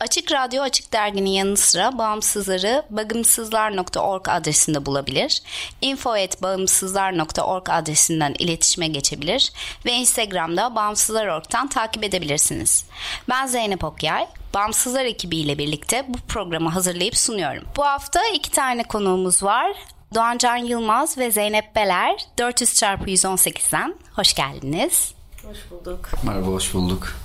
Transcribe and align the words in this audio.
Açık 0.00 0.32
Radyo 0.32 0.62
Açık 0.62 0.92
Dergi'nin 0.92 1.30
yanı 1.30 1.56
sıra 1.56 1.98
bağımsızları 1.98 2.82
bagımsızlar.org 2.90 4.28
adresinde 4.28 4.86
bulabilir, 4.86 5.42
info.bağımsızlar.org 5.80 7.68
adresinden 7.70 8.34
iletişime 8.38 8.88
geçebilir 8.88 9.52
ve 9.86 9.92
Instagram'da 9.92 10.74
Bağımsızlar.org'dan 10.74 11.68
takip 11.68 12.04
edebilirsiniz. 12.04 12.84
Ben 13.28 13.46
Zeynep 13.46 13.84
Okyay, 13.84 14.26
Bağımsızlar 14.54 15.04
ekibiyle 15.04 15.58
birlikte 15.58 16.04
bu 16.08 16.18
programı 16.28 16.70
hazırlayıp 16.70 17.16
sunuyorum. 17.16 17.64
Bu 17.76 17.84
hafta 17.84 18.20
iki 18.34 18.50
tane 18.50 18.82
konuğumuz 18.82 19.42
var. 19.42 19.72
Doğancan 20.14 20.56
Yılmaz 20.56 21.18
ve 21.18 21.30
Zeynep 21.30 21.76
Beler 21.76 22.26
400 22.38 22.74
çarpı 22.74 23.10
118'den 23.10 23.94
hoş 24.12 24.34
geldiniz. 24.34 25.14
Hoş 25.48 25.58
bulduk. 25.70 26.10
Merhaba, 26.22 26.46
hoş 26.46 26.74
bulduk. 26.74 27.16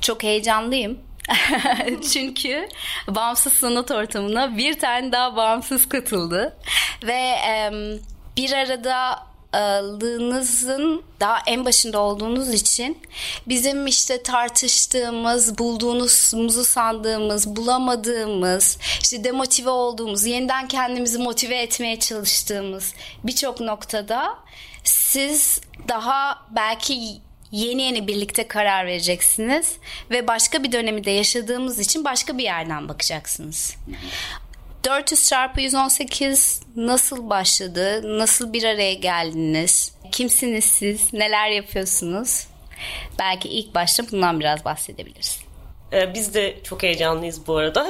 Çok 0.00 0.22
heyecanlıyım. 0.22 0.98
Çünkü 2.12 2.68
bağımsız 3.08 3.52
sanat 3.52 3.90
ortamına 3.90 4.56
bir 4.56 4.78
tane 4.78 5.12
daha 5.12 5.36
bağımsız 5.36 5.88
katıldı. 5.88 6.56
Ve 7.02 7.36
e, 7.48 7.70
bir 8.36 8.52
arada 8.52 9.30
aldığınızın 9.52 11.02
daha 11.20 11.38
en 11.46 11.64
başında 11.64 11.98
olduğunuz 12.00 12.54
için 12.54 12.98
bizim 13.48 13.86
işte 13.86 14.22
tartıştığımız, 14.22 15.58
bulduğumuzu 15.58 16.64
sandığımız, 16.64 17.56
bulamadığımız, 17.56 18.78
işte 19.02 19.24
demotive 19.24 19.70
olduğumuz, 19.70 20.24
yeniden 20.24 20.68
kendimizi 20.68 21.18
motive 21.18 21.62
etmeye 21.62 21.98
çalıştığımız 21.98 22.94
birçok 23.24 23.60
noktada 23.60 24.38
siz 24.84 25.60
daha 25.88 26.46
belki 26.50 27.20
yeni 27.52 27.82
yeni 27.82 28.06
birlikte 28.06 28.48
karar 28.48 28.86
vereceksiniz 28.86 29.76
ve 30.10 30.26
başka 30.26 30.62
bir 30.62 30.72
dönemi 30.72 31.04
de 31.04 31.10
yaşadığımız 31.10 31.78
için 31.78 32.04
başka 32.04 32.38
bir 32.38 32.44
yerden 32.44 32.88
bakacaksınız. 32.88 33.76
400 34.84 35.28
çarpı 35.28 35.60
118 35.60 36.60
nasıl 36.76 37.30
başladı? 37.30 38.18
Nasıl 38.18 38.52
bir 38.52 38.64
araya 38.64 38.94
geldiniz? 38.94 39.92
Kimsiniz 40.12 40.64
siz? 40.64 41.12
Neler 41.12 41.50
yapıyorsunuz? 41.50 42.46
Belki 43.18 43.48
ilk 43.48 43.74
başta 43.74 44.10
bundan 44.12 44.40
biraz 44.40 44.64
bahsedebiliriz. 44.64 45.38
Ee, 45.92 46.14
biz 46.14 46.34
de 46.34 46.56
çok 46.64 46.82
heyecanlıyız 46.82 47.46
bu 47.46 47.56
arada. 47.56 47.86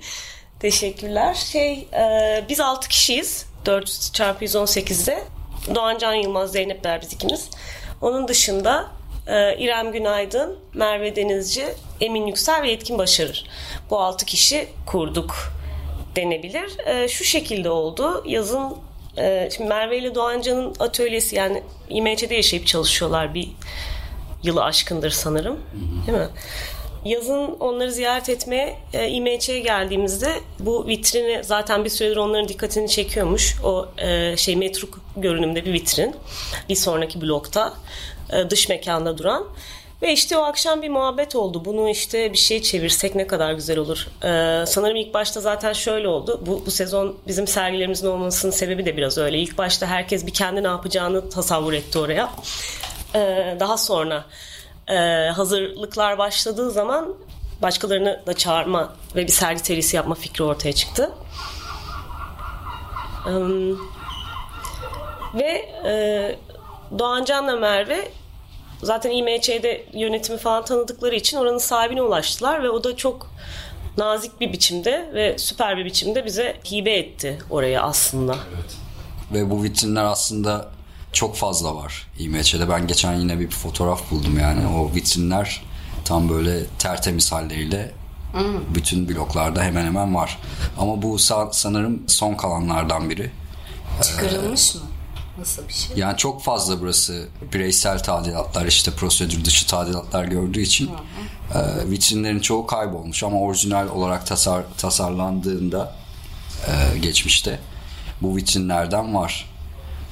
Teşekkürler. 0.60 1.34
Şey, 1.34 1.88
e, 1.92 2.44
biz 2.48 2.60
6 2.60 2.88
kişiyiz. 2.88 3.46
400 3.66 4.12
çarpı 4.12 4.44
118'de. 4.44 5.24
Doğan 5.74 5.98
Can 5.98 6.14
Yılmaz, 6.14 6.52
Zeynep 6.52 6.84
Der 6.84 7.00
biz 7.02 7.12
ikimiz. 7.12 7.50
Onun 8.00 8.28
dışında 8.28 8.86
e, 9.26 9.56
İrem 9.58 9.92
Günaydın, 9.92 10.58
Merve 10.74 11.16
Denizci, 11.16 11.66
Emin 12.00 12.26
Yüksel 12.26 12.62
ve 12.62 12.70
Yetkin 12.70 12.98
Başarır. 12.98 13.46
Bu 13.90 14.00
altı 14.00 14.26
kişi 14.26 14.68
kurduk 14.86 15.52
denebilir. 16.16 16.86
E, 16.86 17.08
şu 17.08 17.24
şekilde 17.24 17.70
oldu. 17.70 18.24
Yazın 18.26 18.76
e, 19.18 19.48
şimdi 19.56 19.68
Merve 19.68 19.98
ile 19.98 20.14
Doğancan'ın 20.14 20.74
atölyesi 20.78 21.36
yani 21.36 21.62
İMÇ'de 21.88 22.34
yaşayıp 22.34 22.66
çalışıyorlar 22.66 23.34
bir 23.34 23.48
yılı 24.42 24.64
aşkındır 24.64 25.10
sanırım. 25.10 25.60
Değil 26.06 26.18
mi? 26.18 26.28
Yazın 27.04 27.56
onları 27.60 27.92
ziyaret 27.92 28.28
etmeye 28.28 28.76
e, 28.92 29.08
İMÇ'ye 29.08 29.60
geldiğimizde 29.60 30.32
bu 30.58 30.86
vitrini 30.86 31.44
zaten 31.44 31.84
bir 31.84 31.90
süredir 31.90 32.16
onların 32.16 32.48
dikkatini 32.48 32.88
çekiyormuş. 32.88 33.56
O 33.64 33.88
e, 33.98 34.36
şey 34.36 34.56
metruk 34.56 35.00
görünümde 35.16 35.64
bir 35.64 35.72
vitrin. 35.72 36.16
Bir 36.68 36.74
sonraki 36.74 37.20
blokta 37.20 37.74
e, 38.32 38.50
dış 38.50 38.68
mekanda 38.68 39.18
duran. 39.18 39.46
Ve 40.02 40.12
işte 40.12 40.38
o 40.38 40.42
akşam 40.42 40.82
bir 40.82 40.88
muhabbet 40.88 41.36
oldu. 41.36 41.64
Bunu 41.64 41.90
işte 41.90 42.32
bir 42.32 42.38
şey 42.38 42.62
çevirsek 42.62 43.14
ne 43.14 43.26
kadar 43.26 43.52
güzel 43.52 43.78
olur. 43.78 44.06
Ee, 44.24 44.66
sanırım 44.66 44.96
ilk 44.96 45.14
başta 45.14 45.40
zaten 45.40 45.72
şöyle 45.72 46.08
oldu. 46.08 46.40
Bu, 46.46 46.62
bu 46.66 46.70
sezon 46.70 47.16
bizim 47.26 47.46
sergilerimizin 47.46 48.06
olmasının 48.06 48.52
sebebi 48.52 48.86
de 48.86 48.96
biraz 48.96 49.18
öyle. 49.18 49.38
İlk 49.38 49.58
başta 49.58 49.86
herkes 49.86 50.26
bir 50.26 50.32
kendi 50.32 50.62
ne 50.62 50.66
yapacağını 50.66 51.30
tasavvur 51.30 51.72
etti 51.72 51.98
oraya. 51.98 52.30
Ee, 53.14 53.56
daha 53.60 53.78
sonra 53.78 54.24
e, 54.90 55.30
hazırlıklar 55.30 56.18
başladığı 56.18 56.70
zaman 56.70 57.14
başkalarını 57.62 58.22
da 58.26 58.34
çağırma 58.34 58.92
ve 59.16 59.26
bir 59.26 59.32
sergi 59.32 59.58
serisi 59.58 59.96
yapma 59.96 60.14
fikri 60.14 60.44
ortaya 60.44 60.72
çıktı. 60.72 61.10
Ve 65.34 65.68
e, 65.84 66.38
Doğancan'la 66.98 67.56
Merve 67.56 68.10
zaten 68.82 69.10
İMÇ'de 69.10 69.86
yönetimi 69.92 70.38
falan 70.38 70.64
tanıdıkları 70.64 71.14
için 71.14 71.36
oranın 71.36 71.58
sahibine 71.58 72.02
ulaştılar 72.02 72.62
ve 72.62 72.70
o 72.70 72.84
da 72.84 72.96
çok 72.96 73.30
nazik 73.98 74.40
bir 74.40 74.52
biçimde 74.52 75.10
ve 75.14 75.38
süper 75.38 75.76
bir 75.76 75.84
biçimde 75.84 76.24
bize 76.24 76.56
hibe 76.72 76.92
etti 76.92 77.38
orayı 77.50 77.82
aslında. 77.82 78.36
Evet. 78.54 78.76
Ve 79.32 79.50
bu 79.50 79.62
vitrinler 79.62 80.04
aslında 80.04 80.68
çok 81.12 81.36
fazla 81.36 81.76
var 81.76 82.06
İMÇ'de. 82.18 82.68
Ben 82.68 82.86
geçen 82.86 83.14
yine 83.14 83.40
bir 83.40 83.50
fotoğraf 83.50 84.10
buldum 84.10 84.38
yani. 84.38 84.66
O 84.66 84.94
vitrinler 84.94 85.62
tam 86.04 86.28
böyle 86.28 86.66
tertemiz 86.78 87.32
halleriyle 87.32 87.92
hmm. 88.32 88.74
bütün 88.74 89.08
bloklarda 89.08 89.62
hemen 89.62 89.86
hemen 89.86 90.14
var. 90.14 90.38
Ama 90.78 91.02
bu 91.02 91.18
sanırım 91.52 92.02
son 92.06 92.34
kalanlardan 92.34 93.10
biri. 93.10 93.30
Çıkarılmış 94.02 94.76
ee, 94.76 94.78
mı? 94.78 94.84
Nasıl 95.38 95.68
bir 95.68 95.72
şey? 95.72 95.96
Yani 95.96 96.16
çok 96.16 96.42
fazla 96.42 96.80
burası 96.80 97.28
bireysel 97.52 98.02
tadilatlar 98.02 98.66
işte 98.66 98.90
prosedür 98.90 99.44
dışı 99.44 99.66
tadilatlar 99.66 100.24
gördüğü 100.24 100.60
için 100.60 100.90
e, 101.54 101.90
vitrinlerin 101.90 102.40
çoğu 102.40 102.66
kaybolmuş 102.66 103.22
ama 103.22 103.40
orijinal 103.40 103.88
olarak 103.88 104.26
tasar, 104.26 104.64
tasarlandığında 104.78 105.94
e, 106.66 106.98
geçmişte 106.98 107.60
bu 108.22 108.36
vitrinlerden 108.36 109.14
var. 109.14 109.49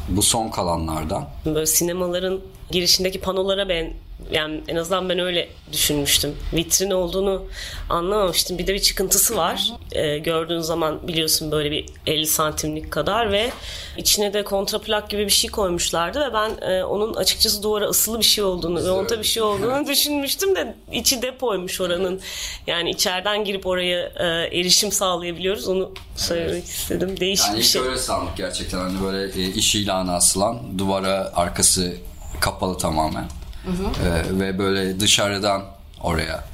Bu 0.08 0.22
son 0.22 0.48
kalanlardan. 0.48 1.28
Böyle 1.46 1.66
sinemaların 1.66 2.40
girişindeki 2.70 3.20
panolara 3.20 3.68
ben 3.68 3.92
yani 4.30 4.60
en 4.68 4.76
azından 4.76 5.08
ben 5.08 5.18
öyle 5.18 5.48
düşünmüştüm. 5.72 6.36
Vitrin 6.52 6.90
olduğunu 6.90 7.44
anlamamıştım. 7.90 8.58
Bir 8.58 8.66
de 8.66 8.74
bir 8.74 8.78
çıkıntısı 8.78 9.36
var. 9.36 9.72
Ee, 9.92 10.18
gördüğün 10.18 10.60
zaman 10.60 11.08
biliyorsun 11.08 11.50
böyle 11.52 11.70
bir 11.70 11.86
50 12.06 12.26
santimlik 12.26 12.90
kadar 12.90 13.32
ve 13.32 13.50
içine 13.96 14.32
de 14.32 14.44
kontraplak 14.44 15.10
gibi 15.10 15.24
bir 15.24 15.30
şey 15.30 15.50
koymuşlardı 15.50 16.20
ve 16.20 16.32
ben 16.32 16.70
e, 16.70 16.84
onun 16.84 17.14
açıkçası 17.14 17.62
duvara 17.62 17.84
ısılı 17.84 18.18
bir 18.18 18.24
şey 18.24 18.44
olduğunu 18.44 18.84
ve 18.84 18.90
onta 18.90 19.18
bir 19.18 19.24
şey 19.24 19.42
olduğunu 19.42 19.86
düşünmüştüm 19.88 20.56
de 20.56 20.74
içi 20.92 21.22
depoymuş 21.22 21.80
oranın. 21.80 22.20
Yani 22.66 22.90
içeriden 22.90 23.44
girip 23.44 23.66
oraya 23.66 24.00
e, 24.00 24.58
erişim 24.58 24.92
sağlayabiliyoruz. 24.92 25.68
Onu 25.68 25.92
söylemek 26.16 26.64
istedim. 26.64 27.20
Değişik 27.20 27.46
yani 27.46 27.58
bir 27.58 27.62
şey. 27.62 27.80
Yani 27.80 27.90
öyle 27.90 28.00
sandık 28.00 28.36
gerçekten. 28.36 28.78
Hani 28.78 29.02
böyle 29.04 29.42
e, 29.42 29.46
iş 29.46 29.74
ilanı 29.74 30.14
asılan 30.14 30.78
duvara 30.78 31.32
arkası 31.34 31.96
kapalı 32.40 32.78
tamamen. 32.78 33.24
Hı 33.68 34.04
hı. 34.04 34.08
E, 34.08 34.38
ve 34.40 34.58
böyle 34.58 35.00
dışarıdan 35.00 35.62
oraya 36.02 36.44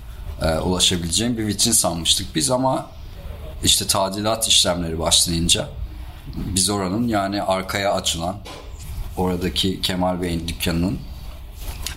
e, 0.42 0.58
ulaşabileceğim 0.58 1.38
bir 1.38 1.46
vitrin 1.46 1.72
sanmıştık 1.72 2.34
biz 2.34 2.50
ama 2.50 2.86
işte 3.64 3.86
tadilat 3.86 4.48
işlemleri 4.48 4.98
başlayınca 4.98 5.68
biz 6.36 6.70
oranın 6.70 7.08
yani 7.08 7.42
arkaya 7.42 7.92
açılan 7.92 8.36
oradaki 9.16 9.80
Kemal 9.80 10.22
Bey'in 10.22 10.48
dükkanının 10.48 10.98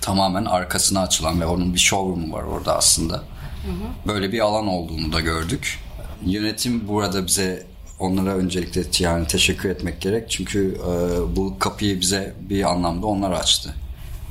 tamamen 0.02 0.46
arkasına 0.46 1.02
açılan 1.02 1.42
ve 1.42 1.46
onun 1.46 1.74
bir 1.74 1.80
showroom'u 1.80 2.34
var 2.34 2.44
orada 2.44 2.78
aslında. 2.78 3.24
Böyle 4.08 4.32
bir 4.32 4.40
alan 4.40 4.68
olduğunu 4.68 5.14
da 5.14 5.20
gördük. 5.22 5.80
Yönetim 6.26 6.88
burada 6.88 7.28
bize 7.28 7.68
onlara 8.00 8.36
öncelikle 8.36 8.84
yani 9.00 9.28
teşekkür 9.28 9.70
etmek 9.70 10.02
gerek. 10.02 10.30
Çünkü 10.30 10.78
e, 10.78 11.36
bu 11.36 11.60
kapıyı 11.60 12.02
bize 12.02 12.34
bir 12.40 12.70
anlamda 12.70 13.08
onlar 13.08 13.32
açtı. 13.32 13.74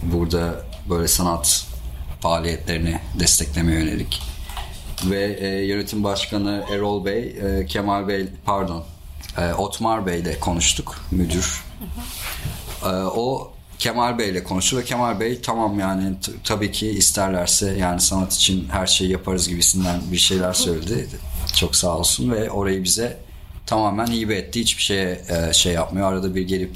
Burada 0.03 0.65
böyle 0.91 1.09
sanat 1.09 1.67
faaliyetlerini 2.21 3.01
desteklemeye 3.21 3.81
yönelik. 3.81 4.23
Ve 5.05 5.37
e, 5.41 5.67
yönetim 5.67 6.05
başkanı 6.05 6.65
Erol 6.71 7.05
Bey, 7.05 7.37
e, 7.43 7.67
Kemal 7.67 8.09
Bey, 8.09 8.29
pardon, 8.45 8.85
e, 9.39 9.55
Otmar 9.55 10.07
Bey 10.07 10.21
ile 10.21 10.41
konuştuk, 10.41 11.01
müdür. 11.11 11.65
E, 12.83 12.89
o 12.89 13.53
Kemal 13.79 14.19
Bey 14.19 14.31
ile 14.31 14.45
konuştu 14.45 14.77
ve 14.77 14.85
Kemal 14.85 15.21
Bey 15.21 15.41
tamam 15.41 15.79
yani 15.81 16.15
tabii 16.45 16.73
ki 16.73 16.89
isterlerse 16.89 17.77
yani 17.79 18.01
sanat 18.01 18.35
için 18.35 18.69
her 18.69 18.87
şeyi 18.87 19.11
yaparız 19.11 19.49
gibisinden 19.49 20.01
bir 20.13 20.17
şeyler 20.17 20.53
söyledi. 20.53 21.09
Çok 21.55 21.77
sağ 21.77 21.99
olsun 21.99 22.31
ve 22.31 22.51
orayı 22.51 22.85
bize 22.85 23.19
tamamen 23.67 24.07
hibe 24.07 24.37
etti. 24.37 24.61
Hiçbir 24.61 24.83
şeye 24.83 25.21
e, 25.29 25.53
şey 25.53 25.73
yapmıyor. 25.73 26.13
Arada 26.13 26.35
bir 26.35 26.43
gelip 26.43 26.71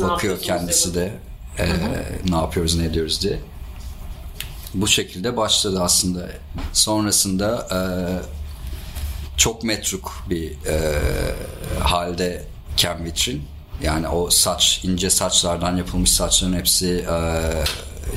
bakıyor 0.00 0.40
kendisi 0.40 0.94
de 0.94 1.12
e, 1.58 1.66
ne 2.28 2.36
yapıyoruz 2.36 2.76
ne 2.76 2.84
ediyoruz 2.84 3.22
diye. 3.22 3.40
Bu 4.74 4.86
şekilde 4.86 5.36
başladı 5.36 5.82
aslında. 5.82 6.28
Sonrasında 6.72 7.68
e, 7.72 7.78
çok 9.36 9.64
metruk 9.64 10.24
bir 10.30 10.50
e, 10.66 11.02
halde 11.80 12.46
vitrin. 13.04 13.42
Yani 13.82 14.08
o 14.08 14.30
saç, 14.30 14.80
ince 14.84 15.10
saçlardan 15.10 15.76
yapılmış 15.76 16.10
saçların 16.12 16.52
hepsi 16.52 17.06
e, 17.10 17.18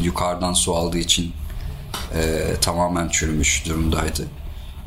yukarıdan 0.01 0.53
su 0.53 0.75
aldığı 0.75 0.97
için 0.97 1.33
e, 2.15 2.53
tamamen 2.61 3.09
çürümüş 3.09 3.65
durumdaydı. 3.65 4.25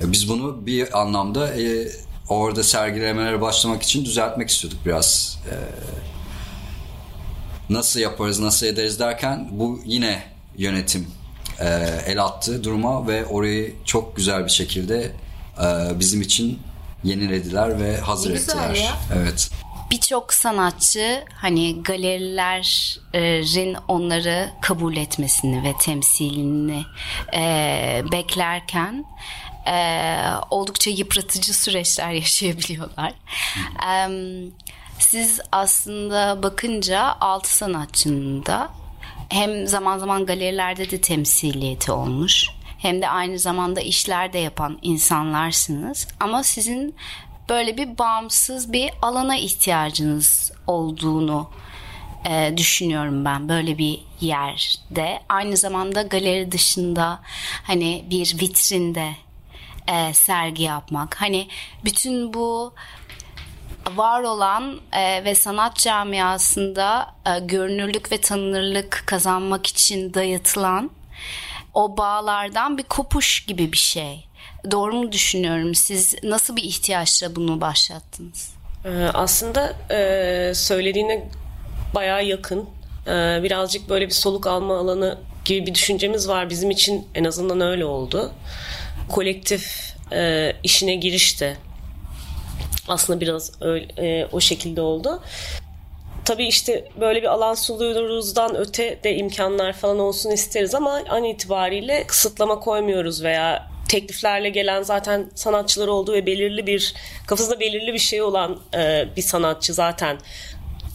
E, 0.03 0.13
biz 0.13 0.29
bunu 0.29 0.67
bir 0.67 1.01
anlamda 1.01 1.55
e, 1.55 1.89
orada 2.29 2.63
sergilemelere 2.63 3.41
başlamak 3.41 3.83
için 3.83 4.05
düzeltmek 4.05 4.51
istiyorduk 4.51 4.81
biraz. 4.87 5.39
E, 5.51 5.55
nasıl 7.71 8.01
yaparız, 8.01 8.41
nasıl 8.41 8.67
ederiz 8.67 9.01
derken 9.01 9.49
bu 9.51 9.81
yine 9.85 10.23
yönetim 10.57 11.07
e, 11.61 11.67
el 12.07 12.25
attı 12.25 12.65
duruma 12.65 13.07
ve 13.07 13.27
orayı 13.27 13.75
çok 13.85 14.17
güzel 14.17 14.45
bir 14.45 14.51
şekilde 14.51 15.13
e, 15.63 15.99
bizim 16.01 16.21
için 16.21 16.59
yenilediler 17.05 17.81
ve 17.81 17.97
hazır 17.97 18.31
güzel 18.31 18.71
ettiler. 18.71 18.85
ya. 18.85 18.97
Evet. 19.15 19.51
Birçok 19.91 20.35
sanatçı 20.35 21.25
hani 21.35 21.83
galerilerin 21.83 23.77
onları 23.89 24.51
kabul 24.61 24.97
etmesini 24.97 25.63
ve 25.65 25.75
temsilini 25.81 26.85
e, 27.35 28.03
beklerken 28.13 29.05
e, 29.67 30.17
oldukça 30.51 30.91
yıpratıcı 30.91 31.55
süreçler 31.55 32.11
yaşayabiliyorlar. 32.23 33.13
E, 33.89 34.09
siz 35.01 35.41
aslında 35.53 36.43
bakınca 36.43 37.17
altı 37.21 37.57
sanatçının 37.57 38.47
da 38.47 38.69
hem 39.29 39.67
zaman 39.67 39.99
zaman 39.99 40.27
galerilerde 40.27 40.91
de 40.91 41.01
temsiliyeti 41.01 41.93
olmuş 41.93 42.51
hem 42.79 43.03
de 43.03 43.09
aynı 43.09 43.39
zamanda 43.39 43.81
işler 43.81 44.33
de 44.33 44.39
yapan 44.39 44.79
insanlarsınız. 44.83 46.09
Ama 46.21 46.43
sizin 46.43 46.95
böyle 47.49 47.77
bir 47.77 47.99
bağımsız 47.99 48.73
bir 48.73 48.91
alana 49.03 49.37
ihtiyacınız 49.37 50.53
olduğunu 50.67 51.51
e, 52.31 52.55
düşünüyorum 52.57 53.25
ben 53.25 53.49
böyle 53.49 53.79
bir 53.79 54.01
yerde. 54.21 55.23
Aynı 55.29 55.57
zamanda 55.57 56.03
galeri 56.03 56.53
dışında 56.53 57.21
hani 57.63 58.05
bir 58.11 58.37
vitrinde 58.41 59.11
e, 59.89 60.15
sergi 60.15 60.63
yapmak. 60.63 61.21
Hani 61.21 61.49
bütün 61.85 62.35
bu 62.35 62.75
var 63.97 64.23
olan 64.23 64.81
e, 64.93 65.25
ve 65.25 65.35
sanat 65.35 65.77
camiasında 65.77 67.15
e, 67.27 67.41
görünürlük 67.41 68.13
ve 68.13 68.21
tanınırlık 68.21 69.03
kazanmak 69.07 69.67
için 69.67 70.15
dayatılan 70.15 70.91
o 71.75 71.97
bağlardan 71.97 72.79
bir 72.79 72.83
kopuş 72.83 73.47
gibi 73.47 73.73
bir 73.73 73.77
şey. 73.77 74.25
Doğru 74.71 74.95
mu 74.95 75.13
düşünüyorum? 75.13 75.75
Siz 75.75 76.15
nasıl 76.23 76.57
bir 76.57 76.63
ihtiyaçla 76.63 77.37
bunu 77.37 77.61
başlattınız? 77.61 78.55
Ee, 78.85 78.89
aslında 79.15 79.77
e, 79.91 80.55
söylediğine 80.55 81.29
bayağı 81.95 82.25
yakın. 82.25 82.69
Ee, 83.07 83.41
birazcık 83.43 83.89
böyle 83.89 84.07
bir 84.07 84.13
soluk 84.13 84.47
alma 84.47 84.79
alanı 84.79 85.19
gibi 85.45 85.67
bir 85.67 85.75
düşüncemiz 85.75 86.29
var. 86.29 86.51
Bizim 86.51 86.71
için 86.71 87.09
en 87.15 87.25
azından 87.25 87.61
öyle 87.61 87.85
oldu. 87.85 88.33
Kolektif 89.09 89.95
e, 90.13 90.53
işine 90.63 90.95
giriş 90.95 91.41
de 91.41 91.57
aslında 92.91 93.21
biraz 93.21 93.53
öyle, 93.61 93.87
e, 93.99 94.29
o 94.33 94.41
şekilde 94.41 94.81
oldu. 94.81 95.23
Tabii 96.25 96.47
işte 96.47 96.89
böyle 97.01 97.23
bir 97.23 97.27
alan 97.27 97.55
suluyoruzdan 97.55 98.57
öte 98.57 98.99
de 99.05 99.17
imkanlar 99.17 99.73
falan 99.73 99.99
olsun 99.99 100.31
isteriz 100.31 100.75
ama 100.75 101.01
an 101.09 101.25
itibariyle 101.25 102.05
kısıtlama 102.07 102.61
koymuyoruz 102.61 103.23
veya 103.23 103.71
tekliflerle 103.89 104.51
gelen 104.51 104.83
zaten 104.83 105.31
sanatçılar 105.35 105.89
olduğu 105.89 106.13
ve 106.13 106.27
belirli 106.27 106.67
bir 106.67 106.95
kafasında 107.27 107.61
belirli 107.61 107.93
bir 107.93 107.99
şey 107.99 108.23
olan 108.23 108.61
e, 108.75 109.09
bir 109.17 109.23
sanatçı 109.23 109.75
zaten 109.75 110.19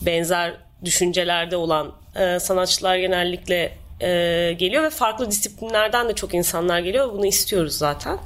benzer 0.02 0.54
düşüncelerde 0.86 1.58
olan 1.58 1.92
e, 2.16 2.40
sanatçılar 2.40 2.98
genellikle 2.98 3.78
e, 4.02 4.08
geliyor 4.58 4.84
ve 4.84 4.90
farklı 4.90 5.32
disiplinlerden 5.32 6.10
de 6.10 6.16
çok 6.16 6.34
insanlar 6.34 6.80
geliyor. 6.80 7.14
Bunu 7.14 7.26
istiyoruz 7.26 7.78
zaten. 7.78 8.18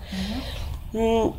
Hmm, 0.92 1.32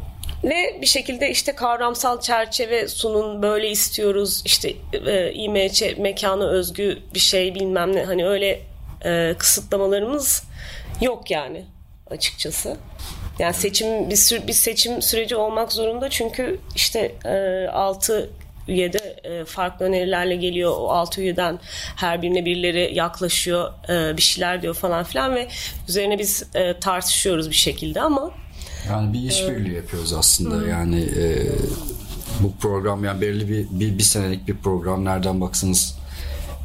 ve 0.45 0.79
bir 0.81 0.87
şekilde 0.87 1.31
işte 1.31 1.55
kavramsal 1.55 2.21
çerçeve 2.21 2.89
sunun 2.89 3.43
böyle 3.43 3.71
istiyoruz 3.71 4.43
işte 4.45 4.75
e, 5.07 5.33
İMC 5.33 5.95
mekana 5.99 6.49
özgü 6.49 6.99
bir 7.15 7.19
şey 7.19 7.55
bilmem 7.55 7.97
ne 7.97 8.05
hani 8.05 8.27
öyle 8.27 8.61
e, 9.05 9.35
kısıtlamalarımız 9.39 10.43
yok 11.01 11.31
yani 11.31 11.65
açıkçası. 12.11 12.77
Yani 13.39 13.55
seçim 13.55 14.11
bir, 14.11 14.17
sür, 14.17 14.47
bir 14.47 14.53
seçim 14.53 15.03
süreci 15.03 15.37
olmak 15.37 15.73
zorunda 15.73 16.11
çünkü 16.11 16.61
işte 16.75 17.15
e, 17.25 17.69
6 17.69 18.31
üyede 18.69 19.17
e, 19.25 19.45
farklı 19.45 19.87
önerilerle 19.87 20.37
geliyor. 20.37 20.73
O 20.77 20.89
6 20.91 21.21
üyeden 21.21 21.59
her 21.97 22.23
birine 22.23 22.45
birileri 22.45 22.95
yaklaşıyor, 22.95 23.73
e, 23.89 24.17
bir 24.17 24.23
şeyler 24.23 24.63
diyor 24.63 24.75
falan 24.75 25.05
filan 25.05 25.35
ve 25.35 25.49
üzerine 25.89 26.19
biz 26.19 26.45
e, 26.55 26.81
tartışıyoruz 26.81 27.51
bir 27.51 27.55
şekilde 27.55 28.01
ama 28.01 28.31
Yani 28.89 29.13
bir 29.13 29.19
işbirliği 29.19 29.75
yapıyoruz 29.75 30.13
aslında. 30.13 30.69
Yani 30.69 31.01
e, 31.01 31.53
bu 32.41 32.53
program 32.61 33.05
yani 33.05 33.21
belirli 33.21 33.49
bir, 33.49 33.81
bir 33.81 33.99
bir 33.99 34.03
senelik 34.03 34.49
bir 34.49 34.57
program. 34.57 35.05
Nereden 35.05 35.41
baksanız 35.41 35.99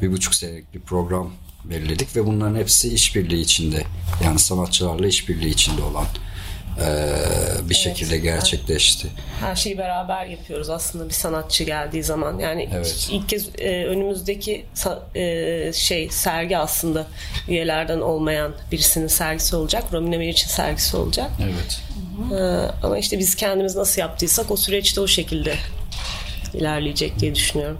bir 0.02 0.12
buçuk 0.12 0.34
senelik 0.34 0.74
bir 0.74 0.80
program 0.80 1.30
belirledik 1.64 2.16
ve 2.16 2.26
bunların 2.26 2.56
hepsi 2.56 2.94
işbirliği 2.94 3.40
içinde. 3.40 3.84
Yani 4.24 4.38
sanatçılarla 4.38 5.06
işbirliği 5.06 5.50
içinde 5.50 5.82
olan 5.82 6.04
bir 7.68 7.74
şekilde 7.74 8.18
gerçekleşti. 8.18 9.08
her 9.40 9.56
şeyi 9.56 9.78
beraber 9.78 10.26
yapıyoruz 10.26 10.70
aslında 10.70 11.08
bir 11.08 11.14
sanatçı 11.14 11.64
geldiği 11.64 12.02
zaman. 12.02 12.38
Yani 12.38 12.68
Evet. 12.74 13.08
ilk 13.12 13.28
kez 13.28 13.48
e, 13.58 13.84
önümüzdeki 13.84 14.64
e, 15.14 15.72
şey 15.72 16.08
sergi 16.10 16.58
aslında 16.58 17.06
üyelerden 17.48 18.00
olmayan 18.00 18.52
birisinin 18.72 19.06
sergisi 19.06 19.56
olacak. 19.56 19.84
Romina 19.92 20.16
Meriç'in 20.18 20.48
sergisi 20.48 20.96
olacak. 20.96 21.30
Evet. 21.42 21.80
E, 22.32 22.42
ama 22.86 22.98
işte 22.98 23.18
biz 23.18 23.34
kendimiz 23.34 23.76
nasıl 23.76 24.00
yaptıysak 24.00 24.50
o 24.50 24.56
süreçte 24.56 25.00
o 25.00 25.06
şekilde 25.06 25.54
ilerleyecek 26.54 27.18
diye 27.18 27.34
düşünüyorum. 27.34 27.78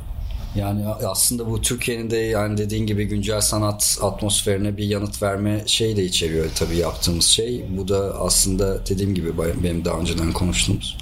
Yani 0.56 0.86
aslında 0.88 1.50
bu 1.50 1.60
Türkiye'nin 1.60 2.10
de 2.10 2.16
yani 2.16 2.58
dediğin 2.58 2.86
gibi 2.86 3.04
güncel 3.04 3.40
sanat 3.40 3.98
atmosferine 4.02 4.76
bir 4.76 4.84
yanıt 4.84 5.22
verme 5.22 5.62
şey 5.66 5.96
de 5.96 6.04
içeriyor 6.04 6.46
tabii 6.54 6.76
yaptığımız 6.76 7.25
şey. 7.25 7.64
Bu 7.68 7.88
da 7.88 8.20
aslında 8.20 8.86
dediğim 8.86 9.14
gibi 9.14 9.38
benim 9.62 9.84
daha 9.84 9.98
önceden 9.98 10.32
konuştuğumuz 10.32 10.98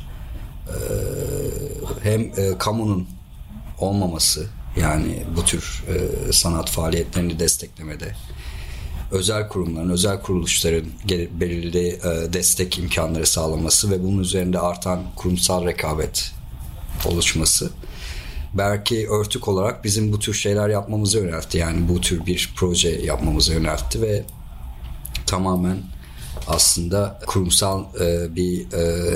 hem 2.02 2.32
kamunun 2.58 3.08
olmaması 3.78 4.46
yani 4.80 5.22
bu 5.36 5.44
tür 5.44 5.84
sanat 6.32 6.70
faaliyetlerini 6.70 7.38
desteklemede 7.38 8.14
özel 9.10 9.48
kurumların, 9.48 9.90
özel 9.90 10.22
kuruluşların 10.22 10.86
belirli 11.40 12.00
destek 12.32 12.78
imkanları 12.78 13.26
sağlaması 13.26 13.90
ve 13.90 14.02
bunun 14.02 14.18
üzerinde 14.18 14.58
artan 14.58 15.02
kurumsal 15.16 15.66
rekabet 15.66 16.32
oluşması 17.06 17.70
belki 18.54 19.08
örtük 19.08 19.48
olarak 19.48 19.84
bizim 19.84 20.12
bu 20.12 20.18
tür 20.18 20.34
şeyler 20.34 20.68
yapmamızı 20.68 21.18
yöneltti. 21.18 21.58
Yani 21.58 21.88
bu 21.88 22.00
tür 22.00 22.26
bir 22.26 22.52
proje 22.56 22.88
yapmamızı 22.88 23.52
yöneltti 23.52 24.02
ve 24.02 24.22
tamamen 25.26 25.76
aslında 26.46 27.20
kurumsal 27.26 27.84
e, 28.00 28.34
bir 28.36 28.72
e, 28.72 29.10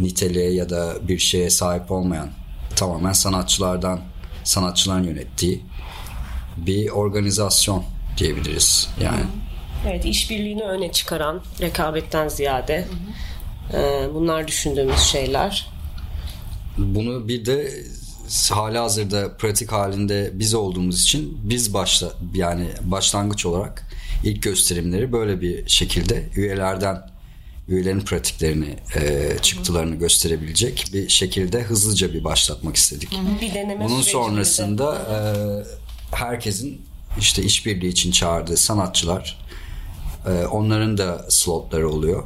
niteliğe 0.00 0.52
ya 0.52 0.70
da 0.70 1.08
bir 1.08 1.18
şeye 1.18 1.50
sahip 1.50 1.90
olmayan 1.90 2.28
tamamen 2.76 3.12
sanatçılardan 3.12 4.00
sanatçıların 4.44 5.04
yönettiği 5.04 5.62
bir 6.56 6.88
organizasyon 6.88 7.84
diyebiliriz. 8.18 8.88
Yani 9.00 9.22
Evet 9.86 10.04
işbirliğini 10.04 10.62
öne 10.62 10.92
çıkaran 10.92 11.42
rekabetten 11.60 12.28
ziyade 12.28 12.88
e, 13.74 14.08
bunlar 14.14 14.48
düşündüğümüz 14.48 15.00
şeyler. 15.00 15.70
bunu 16.76 17.28
bir 17.28 17.46
de 17.46 17.72
hala 18.50 18.82
hazırda 18.82 19.36
pratik 19.36 19.72
halinde 19.72 20.30
biz 20.34 20.54
olduğumuz 20.54 21.02
için 21.02 21.38
biz 21.42 21.74
başla 21.74 22.12
yani 22.34 22.68
başlangıç 22.82 23.46
olarak 23.46 23.86
ilk 24.24 24.42
gösterimleri 24.42 25.12
böyle 25.12 25.40
bir 25.40 25.68
şekilde 25.68 26.28
üyelerden 26.36 27.12
üyelerin 27.68 28.00
pratiklerini 28.00 28.76
e, 28.96 29.32
çıktılarını 29.42 29.94
gösterebilecek 29.94 30.84
bir 30.92 31.08
şekilde 31.08 31.62
hızlıca 31.62 32.14
bir 32.14 32.24
başlatmak 32.24 32.76
istedik. 32.76 33.18
Bir 33.40 33.54
deneme 33.54 33.84
Bunun 33.84 34.02
sonrasında 34.02 34.96
e, 34.96 35.16
herkesin 36.16 36.82
işte 37.18 37.42
işbirliği 37.42 37.88
için 37.88 38.10
çağırdığı 38.10 38.56
sanatçılar 38.56 39.38
e, 40.26 40.46
onların 40.46 40.98
da 40.98 41.26
slotları 41.28 41.90
oluyor. 41.90 42.24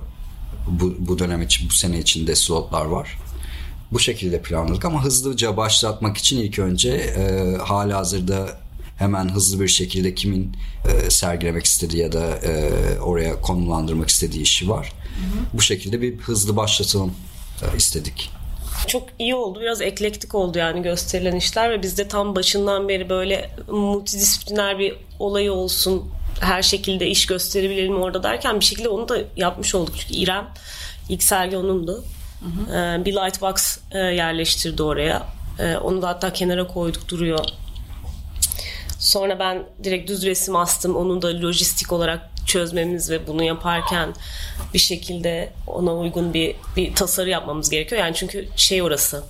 Bu, 0.69 0.95
bu 0.99 1.19
dönem 1.19 1.43
için 1.43 1.69
bu 1.69 1.75
sene 1.75 1.99
içinde 1.99 2.35
slotlar 2.35 2.85
var. 2.85 3.19
Bu 3.93 3.99
şekilde 3.99 4.43
planladık 4.43 4.85
ama 4.85 5.05
hızlıca 5.05 5.57
başlatmak 5.57 6.17
için 6.17 6.39
ilk 6.39 6.59
önce 6.59 6.91
e, 6.91 7.57
hala 7.57 7.99
hazırda 7.99 8.49
hemen 8.99 9.29
hızlı 9.29 9.61
bir 9.61 9.69
şekilde 9.69 10.15
kimin 10.15 10.57
e, 10.89 11.11
sergilemek 11.11 11.65
istediği 11.65 12.03
ya 12.03 12.13
da 12.13 12.37
e, 12.37 12.71
oraya 13.01 13.41
konumlandırmak 13.41 14.09
istediği 14.09 14.43
işi 14.43 14.69
var. 14.69 14.93
Bu 15.53 15.63
şekilde 15.63 16.03
bir 16.03 16.19
hızlı 16.19 16.57
başlatalım 16.57 17.15
e, 17.63 17.77
istedik. 17.77 18.31
Çok 18.87 19.03
iyi 19.19 19.35
oldu. 19.35 19.61
Biraz 19.61 19.81
eklektik 19.81 20.35
oldu 20.35 20.59
yani 20.59 20.83
gösterilen 20.83 21.37
işler 21.37 21.71
ve 21.71 21.83
biz 21.83 21.99
de 21.99 22.09
tam 22.09 22.37
başından 22.37 22.89
beri 22.89 23.09
böyle 23.09 23.51
multidisipliner 23.69 24.79
bir 24.79 24.95
olay 25.19 25.51
olsun. 25.51 26.11
Her 26.41 26.63
şekilde 26.63 27.07
iş 27.07 27.27
gösterebilelim 27.27 27.97
orada 27.97 28.23
derken 28.23 28.61
bir 28.61 28.65
şekilde 28.65 28.89
onu 28.89 29.09
da 29.09 29.19
yapmış 29.37 29.75
olduk. 29.75 29.95
Çünkü 29.99 30.15
İrem 30.15 30.49
ilk 31.09 31.23
sergi 31.23 31.57
onundu. 31.57 32.05
Ee, 32.71 33.05
bir 33.05 33.13
lightbox 33.13 33.79
e, 33.91 33.99
yerleştirdi 33.99 34.83
oraya. 34.83 35.27
Ee, 35.59 35.77
onu 35.77 36.03
da 36.03 36.09
hatta 36.09 36.33
kenara 36.33 36.67
koyduk 36.67 37.09
duruyor. 37.09 37.45
Sonra 38.99 39.39
ben 39.39 39.63
direkt 39.85 40.11
düz 40.11 40.27
resim 40.27 40.57
astım. 40.57 40.97
Onu 40.97 41.23
da 41.23 41.29
lojistik 41.29 41.93
olarak 41.93 42.31
çözmemiz 42.47 43.11
ve 43.11 43.27
bunu 43.27 43.45
yaparken 43.45 44.15
bir 44.75 44.79
şekilde 44.79 45.53
ona 45.67 45.97
uygun 45.97 46.35
bir, 46.35 46.57
bir 46.77 46.95
tasarı 46.95 47.31
yapmamız 47.31 47.71
gerekiyor. 47.71 48.01
Yani 48.01 48.15
çünkü 48.15 48.49
şey 48.57 48.83
orası. 48.83 49.25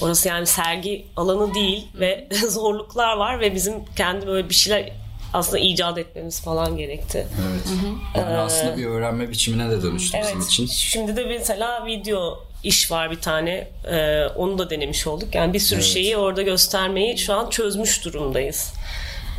Orası 0.00 0.28
yani 0.28 0.46
sergi 0.46 1.06
alanı 1.16 1.54
değil 1.54 1.86
ve 1.94 2.28
zorluklar 2.50 3.16
var 3.16 3.40
ve 3.40 3.54
bizim 3.54 3.74
kendi 3.96 4.26
böyle 4.26 4.48
bir 4.48 4.54
şeyler 4.54 4.92
aslında 5.36 5.58
icat 5.58 5.98
etmemiz 5.98 6.40
falan 6.40 6.76
gerekti. 6.76 7.26
Evet. 7.50 7.78
Yani 8.14 8.36
aslında 8.36 8.76
bir 8.76 8.86
öğrenme 8.86 9.30
biçimine 9.30 9.70
de 9.70 9.82
dönüştü 9.82 10.18
bizim 10.22 10.36
Evet. 10.38 10.46
için. 10.46 10.66
Şimdi 10.66 11.16
de 11.16 11.24
mesela 11.24 11.86
video 11.86 12.44
iş 12.64 12.90
var 12.90 13.10
bir 13.10 13.20
tane. 13.20 13.68
Ee, 13.90 14.26
onu 14.36 14.58
da 14.58 14.70
denemiş 14.70 15.06
olduk. 15.06 15.34
Yani 15.34 15.52
bir 15.52 15.58
sürü 15.58 15.80
Evet. 15.80 15.88
şeyi 15.88 16.16
orada 16.16 16.42
göstermeyi 16.42 17.18
şu 17.18 17.34
an 17.34 17.50
çözmüş 17.50 18.04
durumdayız. 18.04 18.72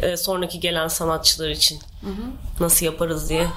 Ee, 0.01 0.17
sonraki 0.17 0.59
gelen 0.59 0.87
sanatçılar 0.87 1.49
için. 1.49 1.79
Nasıl 2.59 2.85
yaparız 2.85 3.29
diye. 3.29 3.47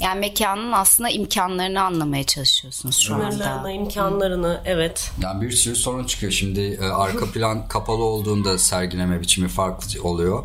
Yani 0.00 0.20
mekanın 0.20 0.72
aslında 0.72 1.10
imkanlarını 1.10 1.82
anlamaya 1.82 2.24
çalışıyorsunuz 2.24 2.98
şu 2.98 3.14
anda. 3.14 3.30
Sınırlarını, 3.32 3.72
imkanlarını 3.72 4.60
evet. 4.64 5.10
Yani 5.22 5.42
bir 5.42 5.50
sürü 5.50 5.76
sorun 5.76 6.04
çıkıyor. 6.04 6.32
Şimdi 6.32 6.60
e, 6.82 6.84
arka 6.84 7.32
plan 7.32 7.68
kapalı 7.68 8.04
olduğunda 8.04 8.58
sergileme 8.58 9.20
biçimi 9.20 9.48
farklı 9.48 10.02
oluyor. 10.02 10.44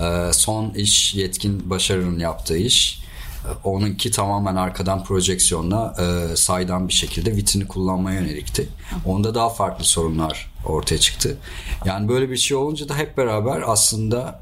E, 0.00 0.32
son 0.32 0.70
iş 0.70 1.14
yetkin 1.14 1.70
başarının 1.70 2.18
yaptığı 2.18 2.56
iş. 2.56 3.00
E, 3.44 3.68
onunki 3.68 4.10
tamamen 4.10 4.56
arkadan 4.56 5.04
projeksiyonla 5.04 5.94
e, 5.98 6.36
saydam 6.36 6.88
bir 6.88 6.92
şekilde 6.92 7.36
vitrini 7.36 7.68
kullanmaya 7.68 8.20
yönelikti. 8.20 8.68
Onda 9.04 9.34
daha 9.34 9.48
farklı 9.48 9.84
sorunlar 9.84 10.52
ortaya 10.66 10.98
çıktı. 10.98 11.36
Yani 11.84 12.08
böyle 12.08 12.30
bir 12.30 12.36
şey 12.36 12.56
olunca 12.56 12.88
da 12.88 12.96
hep 12.96 13.16
beraber 13.16 13.62
aslında 13.66 14.40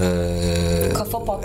e, 0.00 0.92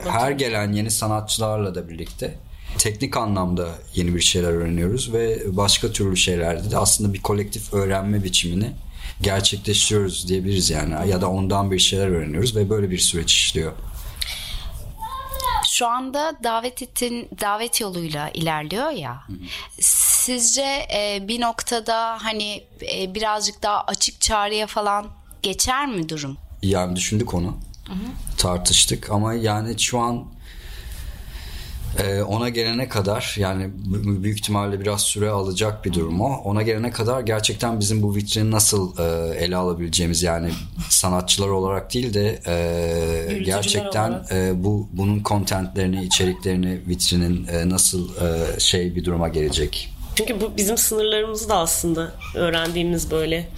her 0.07 0.31
gelen 0.31 0.71
yeni 0.71 0.91
sanatçılarla 0.91 1.75
da 1.75 1.89
birlikte 1.89 2.35
teknik 2.77 3.17
anlamda 3.17 3.67
yeni 3.95 4.15
bir 4.15 4.21
şeyler 4.21 4.49
öğreniyoruz 4.49 5.13
ve 5.13 5.39
başka 5.57 5.91
türlü 5.91 6.17
şeylerde 6.17 6.71
de 6.71 6.77
aslında 6.77 7.13
bir 7.13 7.21
kolektif 7.21 7.73
öğrenme 7.73 8.23
biçimini 8.23 8.71
gerçekleştiriyoruz 9.21 10.27
diyebiliriz 10.27 10.69
yani 10.69 11.09
ya 11.09 11.21
da 11.21 11.29
ondan 11.29 11.71
bir 11.71 11.79
şeyler 11.79 12.07
öğreniyoruz 12.07 12.55
ve 12.55 12.69
böyle 12.69 12.89
bir 12.89 12.97
süreç 12.97 13.33
işliyor. 13.33 13.71
Şu 15.69 15.87
anda 15.87 16.33
davet 16.43 16.81
ettin 16.81 17.29
davet 17.41 17.81
yoluyla 17.81 18.29
ilerliyor 18.29 18.89
ya. 18.89 19.23
Sizce 19.79 20.87
e, 20.93 21.27
bir 21.27 21.41
noktada 21.41 22.17
hani 22.23 22.63
e, 22.93 23.15
birazcık 23.15 23.63
daha 23.63 23.81
açık 23.81 24.21
çağrıya 24.21 24.67
falan 24.67 25.07
geçer 25.41 25.87
mi 25.87 26.09
durum? 26.09 26.37
Yani 26.61 26.95
düşündük 26.95 27.33
onu. 27.33 27.57
Tartıştık 28.37 29.09
ama 29.09 29.33
yani 29.33 29.79
şu 29.79 29.99
an 29.99 30.25
e, 32.03 32.21
ona 32.21 32.49
gelene 32.49 32.89
kadar 32.89 33.35
yani 33.37 33.69
büyük 34.23 34.39
ihtimalle 34.39 34.79
biraz 34.79 35.01
süre 35.01 35.29
alacak 35.29 35.85
bir 35.85 35.93
durum 35.93 36.21
o. 36.21 36.41
Ona 36.43 36.61
gelene 36.61 36.91
kadar 36.91 37.21
gerçekten 37.21 37.79
bizim 37.79 38.01
bu 38.01 38.15
vitrini 38.15 38.51
nasıl 38.51 38.97
e, 38.97 39.35
ele 39.37 39.55
alabileceğimiz 39.55 40.23
yani 40.23 40.49
sanatçılar 40.89 41.47
olarak 41.47 41.93
değil 41.93 42.13
de 42.13 42.39
e, 42.47 43.39
gerçekten 43.39 44.09
olarak. 44.09 44.31
e, 44.31 44.63
bu 44.63 44.89
bunun 44.91 45.19
kontentlerini, 45.19 46.05
içeriklerini, 46.05 46.79
vitrinin 46.87 47.47
e, 47.47 47.69
nasıl 47.69 48.09
e, 48.15 48.59
şey 48.59 48.95
bir 48.95 49.05
duruma 49.05 49.27
gelecek. 49.27 49.93
Çünkü 50.15 50.41
bu 50.41 50.57
bizim 50.57 50.77
sınırlarımız 50.77 51.49
da 51.49 51.57
aslında 51.57 52.11
öğrendiğimiz 52.35 53.11
böyle 53.11 53.49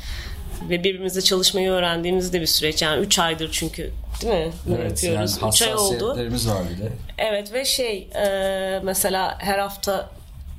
ve 0.69 0.83
birbirimizle 0.83 1.21
çalışmayı 1.21 1.69
öğrendiğimiz 1.69 2.33
de 2.33 2.41
bir 2.41 2.45
süreç. 2.45 2.81
Yani 2.81 3.01
3 3.01 3.19
aydır 3.19 3.49
çünkü 3.51 3.91
değil 4.21 4.33
mi? 4.33 4.51
Bunu 4.65 4.83
yapıyoruz. 4.83 5.39
3 5.47 5.61
ay 5.61 5.73
oldu. 5.73 5.81
hassasiyetlerimiz 5.81 6.49
var 6.49 6.57
bir 6.69 6.83
de. 6.83 6.91
Evet 7.17 7.53
ve 7.53 7.65
şey 7.65 8.07
e, 8.15 8.79
mesela 8.83 9.37
her 9.39 9.59
hafta 9.59 10.09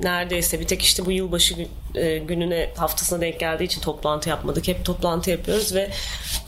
neredeyse 0.02 0.60
bir 0.60 0.66
tek 0.66 0.82
işte 0.82 1.06
bu 1.06 1.12
yılbaşı 1.12 1.54
e, 1.94 2.18
gününe 2.18 2.70
haftasına 2.76 3.20
denk 3.20 3.40
geldiği 3.40 3.64
için 3.64 3.80
toplantı 3.80 4.28
yapmadık. 4.28 4.68
Hep 4.68 4.84
toplantı 4.84 5.30
yapıyoruz 5.30 5.74
ve 5.74 5.90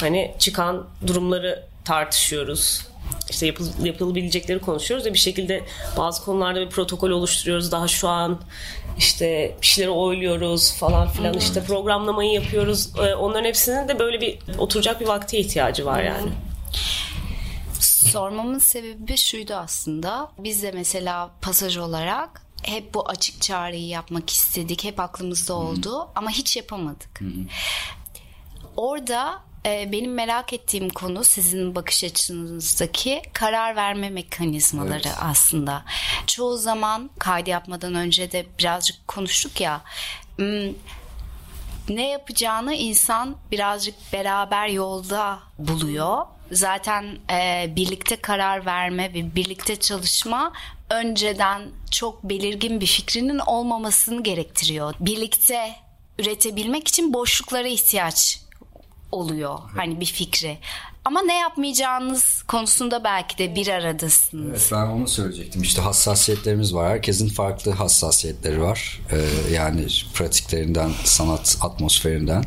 hani 0.01 0.35
çıkan 0.39 0.87
durumları 1.07 1.63
tartışıyoruz. 1.85 2.87
İşte 3.31 3.47
yapıl, 3.47 3.85
yapılabilecekleri 3.85 4.59
konuşuyoruz 4.59 5.07
ve 5.07 5.13
bir 5.13 5.19
şekilde 5.19 5.63
bazı 5.97 6.25
konularda 6.25 6.61
bir 6.61 6.71
protokol 6.71 7.11
oluşturuyoruz. 7.11 7.73
Daha 7.73 7.89
şu 7.89 8.09
an 8.09 8.41
işte 8.99 9.57
bir 9.63 9.67
şeyleri 9.67 9.91
oyluyoruz 9.91 10.73
falan 10.73 11.09
filan 11.09 11.35
işte 11.35 11.63
programlamayı 11.63 12.33
yapıyoruz. 12.33 12.89
E, 12.99 13.15
onların 13.15 13.45
hepsinin 13.45 13.89
de 13.89 13.99
böyle 13.99 14.21
bir 14.21 14.39
oturacak 14.59 15.01
bir 15.01 15.07
vakte 15.07 15.39
ihtiyacı 15.39 15.87
var 15.87 16.03
yani. 16.03 16.31
Sormamın 18.13 18.59
sebebi 18.59 19.17
şuydu 19.17 19.55
aslında. 19.55 20.33
Biz 20.39 20.63
de 20.63 20.71
mesela 20.73 21.31
pasaj 21.41 21.77
olarak 21.77 22.43
hep 22.63 22.95
bu 22.95 23.09
açık 23.09 23.43
çağrıyı 23.43 23.87
yapmak 23.87 24.31
istedik. 24.31 24.85
Hep 24.85 25.01
aklımızda 25.01 25.55
oldu 25.55 26.09
ama 26.15 26.31
hiç 26.31 26.57
yapamadık. 26.57 27.21
Orada 28.77 29.43
e, 29.67 29.93
benim 29.93 30.15
merak 30.15 30.53
ettiğim 30.53 30.89
konu 30.89 31.25
sizin 31.25 31.75
bakış 31.75 32.05
açınızdaki 32.05 33.23
karar 33.33 33.77
verme 33.77 34.11
mekanizmaları 34.11 35.03
Evet. 35.07 35.17
aslında. 35.21 35.85
Çoğu 36.27 36.57
zaman 36.57 37.11
kaydı 37.19 37.51
yapmadan 37.51 37.95
önce 37.95 38.33
de 38.33 38.47
birazcık 38.59 39.09
konuştuk 39.09 39.61
ya. 39.61 39.81
Ne 41.89 42.09
yapacağını 42.09 42.75
insan 42.75 43.37
birazcık 43.51 43.95
beraber 44.13 44.69
yolda 44.69 45.39
buluyor. 45.59 46.19
Zaten 46.53 47.19
e, 47.31 47.67
birlikte 47.77 48.17
karar 48.17 48.67
verme 48.67 49.15
ve 49.15 49.35
birlikte 49.35 49.77
çalışma 49.77 50.53
önceden 50.91 51.63
çok 51.91 52.25
belirgin 52.25 52.81
bir 52.81 52.87
fikrinin 52.87 53.39
olmamasını 53.39 54.23
gerektiriyor. 54.23 54.95
Birlikte 55.01 55.75
üretebilmek 56.19 56.89
için 56.89 57.13
boşluklara 57.13 57.69
ihtiyaç 57.69 58.41
oluyor 59.13 59.59
hani 59.77 60.01
bir 60.01 60.07
fikri. 60.07 60.59
Ama 61.05 61.23
ne 61.23 61.39
yapmayacağınız 61.39 62.43
konusunda 62.49 63.05
belki 63.05 63.39
de 63.39 63.55
bir 63.55 63.69
aradasınız. 63.69 64.51
Evet, 64.51 64.69
ben 64.73 64.87
onu 64.87 65.09
söyleyecektim. 65.09 65.63
İşte 65.63 65.83
hassasiyetlerimiz 65.83 66.75
var. 66.75 66.91
Herkesin 66.91 67.29
farklı 67.29 67.71
hassasiyetleri 67.73 68.61
var. 68.63 69.01
Ee, 69.13 69.53
yani 69.55 69.87
pratiklerinden, 70.15 70.91
sanat 71.05 71.59
atmosferinden. 71.61 72.45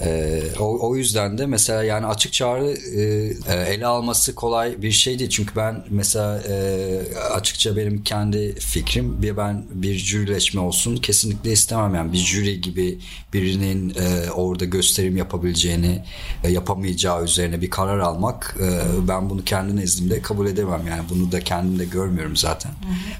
Ee, 0.00 0.42
o, 0.60 0.88
o 0.88 0.96
yüzden 0.96 1.38
de 1.38 1.46
mesela 1.46 1.82
yani 1.82 2.06
açık 2.06 2.32
çağrı 2.32 2.70
e, 2.70 3.02
e, 3.48 3.74
ele 3.74 3.86
alması 3.86 4.34
kolay 4.34 4.82
bir 4.82 4.90
şey 4.90 5.18
değil. 5.18 5.30
Çünkü 5.30 5.56
ben 5.56 5.84
mesela 5.90 6.42
e, 6.48 7.16
açıkça 7.32 7.76
benim 7.76 8.02
kendi 8.02 8.54
fikrim 8.54 9.22
bir 9.22 9.36
ben 9.36 9.64
bir 9.70 9.94
jürileşme 9.94 10.60
olsun 10.60 10.96
kesinlikle 10.96 11.52
istemem. 11.52 11.94
Yani 11.94 12.12
bir 12.12 12.18
jüri 12.18 12.60
gibi 12.60 12.98
birinin 13.32 13.94
e, 13.94 14.30
orada 14.30 14.64
gösterim 14.64 15.16
yapabileceğini 15.16 16.04
e, 16.44 16.50
yapamayacağı 16.50 17.24
üzerine 17.24 17.60
bir 17.60 17.70
karar 17.70 17.98
almak 17.98 18.56
e, 18.60 19.08
ben 19.08 19.30
bunu 19.30 19.44
kendi 19.44 19.76
nezdimde 19.76 20.22
kabul 20.22 20.46
edemem. 20.46 20.86
Yani 20.88 21.02
bunu 21.10 21.32
da 21.32 21.40
kendimde 21.40 21.84
görmüyorum 21.84 22.36
zaten. 22.36 22.72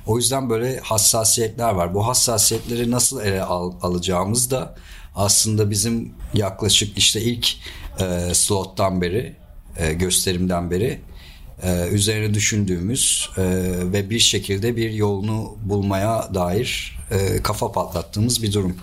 O 0.07 0.17
yüzden 0.17 0.51
böyle 0.51 0.81
hassasiyetler 0.81 1.71
var. 1.71 1.95
Bu 1.95 2.07
hassasiyetleri 2.07 2.91
nasıl 2.91 3.21
ele 3.21 3.43
al, 3.43 3.73
alacağımız 3.83 4.51
da 4.51 4.75
aslında 5.15 5.71
bizim 5.71 6.13
yaklaşık 6.35 6.99
işte 6.99 7.21
ilk 7.21 7.57
e, 8.01 8.35
slottan 8.35 9.01
beri 9.01 9.37
e, 9.79 9.93
gösterimden 9.93 10.71
beri 10.71 11.01
e, 11.63 11.89
üzerine 11.89 12.35
düşündüğümüz 12.35 13.31
e, 13.39 13.43
ve 13.93 14.11
bir 14.11 14.19
şekilde 14.19 14.77
bir 14.77 14.91
yolunu 14.91 15.57
bulmaya 15.63 16.35
dair 16.35 16.99
e, 17.15 17.43
kafa 17.43 17.73
patlattığımız 17.73 18.43
bir 18.43 18.53
durum. 18.53 18.77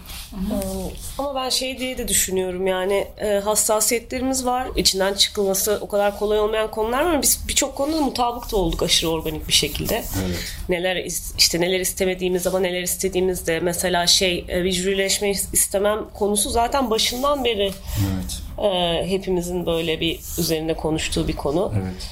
Ama 1.17 1.35
ben 1.35 1.49
şey 1.49 1.79
diye 1.79 1.97
de 1.97 2.07
düşünüyorum 2.07 2.67
yani 2.67 3.07
e, 3.17 3.27
hassasiyetlerimiz 3.39 4.45
var. 4.45 4.67
İçinden 4.75 5.13
çıkılması 5.13 5.79
o 5.81 5.87
kadar 5.87 6.19
kolay 6.19 6.39
olmayan 6.39 6.71
konular 6.71 7.01
var 7.05 7.13
ama 7.13 7.21
biz 7.21 7.39
birçok 7.47 7.75
konuda 7.75 8.01
mutabık 8.01 8.51
da 8.51 8.57
olduk 8.57 8.83
aşırı 8.83 9.09
organik 9.09 9.47
bir 9.47 9.53
şekilde. 9.53 9.95
Evet. 9.95 10.37
Neler 10.69 11.05
işte 11.37 11.61
neler 11.61 11.79
istemediğimiz 11.79 12.47
ama 12.47 12.59
neler 12.59 12.81
istediğimizde 12.81 13.59
mesela 13.59 14.07
şey 14.07 14.45
e, 14.47 14.71
jürileşme 14.71 15.31
istemem 15.31 15.99
konusu 16.13 16.49
zaten 16.49 16.89
başından 16.89 17.43
beri 17.43 17.71
Evet. 18.13 18.41
e, 18.73 19.09
hepimizin 19.09 19.65
böyle 19.65 19.99
bir 19.99 20.19
üzerine 20.37 20.73
konuştuğu 20.73 21.27
bir 21.27 21.35
konu. 21.35 21.73
Evet. 21.83 22.09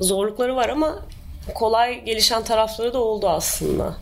Zorlukları 0.00 0.56
var 0.56 0.68
ama 0.68 0.98
kolay 1.54 2.04
gelişen 2.04 2.44
tarafları 2.44 2.92
da 2.92 2.98
oldu 2.98 3.28
aslında. 3.28 3.94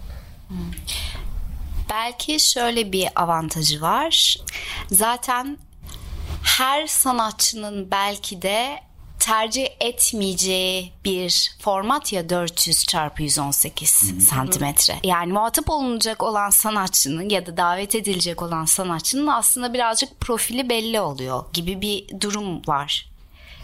Belki 1.93 2.41
şöyle 2.41 2.93
bir 2.93 3.09
avantajı 3.17 3.81
var. 3.81 4.37
Zaten 4.91 5.59
her 6.43 6.87
sanatçının 6.87 7.91
belki 7.91 8.43
de 8.43 8.81
tercih 9.19 9.67
etmeyeceği 9.81 10.93
bir 11.05 11.53
format 11.61 12.13
ya 12.13 12.29
400 12.29 12.87
çarpı 12.87 13.23
118 13.23 13.89
santimetre. 14.29 14.95
Yani 15.05 15.33
muhatap 15.33 15.71
olunacak 15.71 16.23
olan 16.23 16.51
sanatçının 16.51 17.29
ya 17.29 17.47
da 17.47 17.57
davet 17.57 17.95
edilecek 17.95 18.43
olan 18.43 18.65
sanatçının 18.65 19.27
aslında 19.27 19.75
birazcık 19.75 20.21
profili 20.21 20.69
belli 20.69 21.01
oluyor 21.01 21.45
gibi 21.53 21.81
bir 21.81 22.21
durum 22.21 22.67
var. 22.67 23.11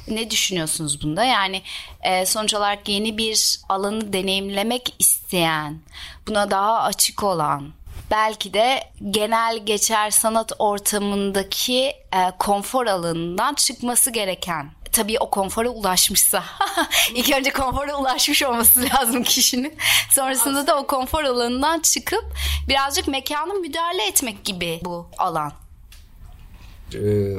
Ne 0.08 0.30
düşünüyorsunuz 0.30 1.02
bunda? 1.02 1.24
Yani 1.24 1.62
e, 2.00 2.26
sonuç 2.26 2.54
olarak 2.54 2.88
yeni 2.88 3.18
bir 3.18 3.60
alanı 3.68 4.12
deneyimlemek 4.12 4.94
isteyen, 4.98 5.80
buna 6.26 6.50
daha 6.50 6.82
açık 6.82 7.24
olan, 7.24 7.72
belki 8.10 8.54
de 8.54 8.90
genel 9.10 9.58
geçer 9.64 10.10
sanat 10.10 10.52
ortamındaki 10.58 11.82
e, 11.88 12.32
konfor 12.38 12.86
alanından 12.86 13.54
çıkması 13.54 14.10
gereken. 14.10 14.70
Tabii 14.92 15.18
o 15.18 15.30
konfora 15.30 15.68
ulaşmışsa. 15.68 16.44
İlk 17.14 17.32
önce 17.32 17.50
konfora 17.50 17.96
ulaşmış 17.96 18.42
olması 18.42 18.88
lazım 18.94 19.22
kişinin. 19.22 19.78
Sonrasında 20.10 20.66
da 20.66 20.78
o 20.78 20.86
konfor 20.86 21.24
alanından 21.24 21.80
çıkıp 21.80 22.24
birazcık 22.68 23.08
mekanı 23.08 23.54
müdahale 23.54 24.06
etmek 24.06 24.44
gibi 24.44 24.80
bu 24.84 25.10
alan 25.18 25.52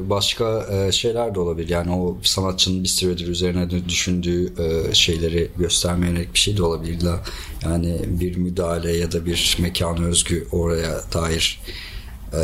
başka 0.01 0.65
e, 0.71 0.91
şeyler 0.91 1.35
de 1.35 1.39
olabilir. 1.39 1.69
Yani 1.69 1.91
o 1.91 2.17
sanatçının 2.23 2.83
bir 2.83 2.89
süredir 2.89 3.27
üzerine 3.27 3.69
düşündüğü 3.89 4.53
e, 4.63 4.93
şeyleri 4.93 5.51
göstermeye 5.57 6.11
yönelik 6.11 6.33
bir 6.33 6.39
şey 6.39 6.57
de 6.57 6.63
olabilir. 6.63 7.09
Yani 7.63 7.99
bir 8.07 8.35
müdahale 8.37 8.97
ya 8.97 9.11
da 9.11 9.25
bir 9.25 9.57
mekanı 9.59 10.07
özgü 10.07 10.47
oraya 10.51 11.01
dair 11.13 11.61
e, 12.33 12.41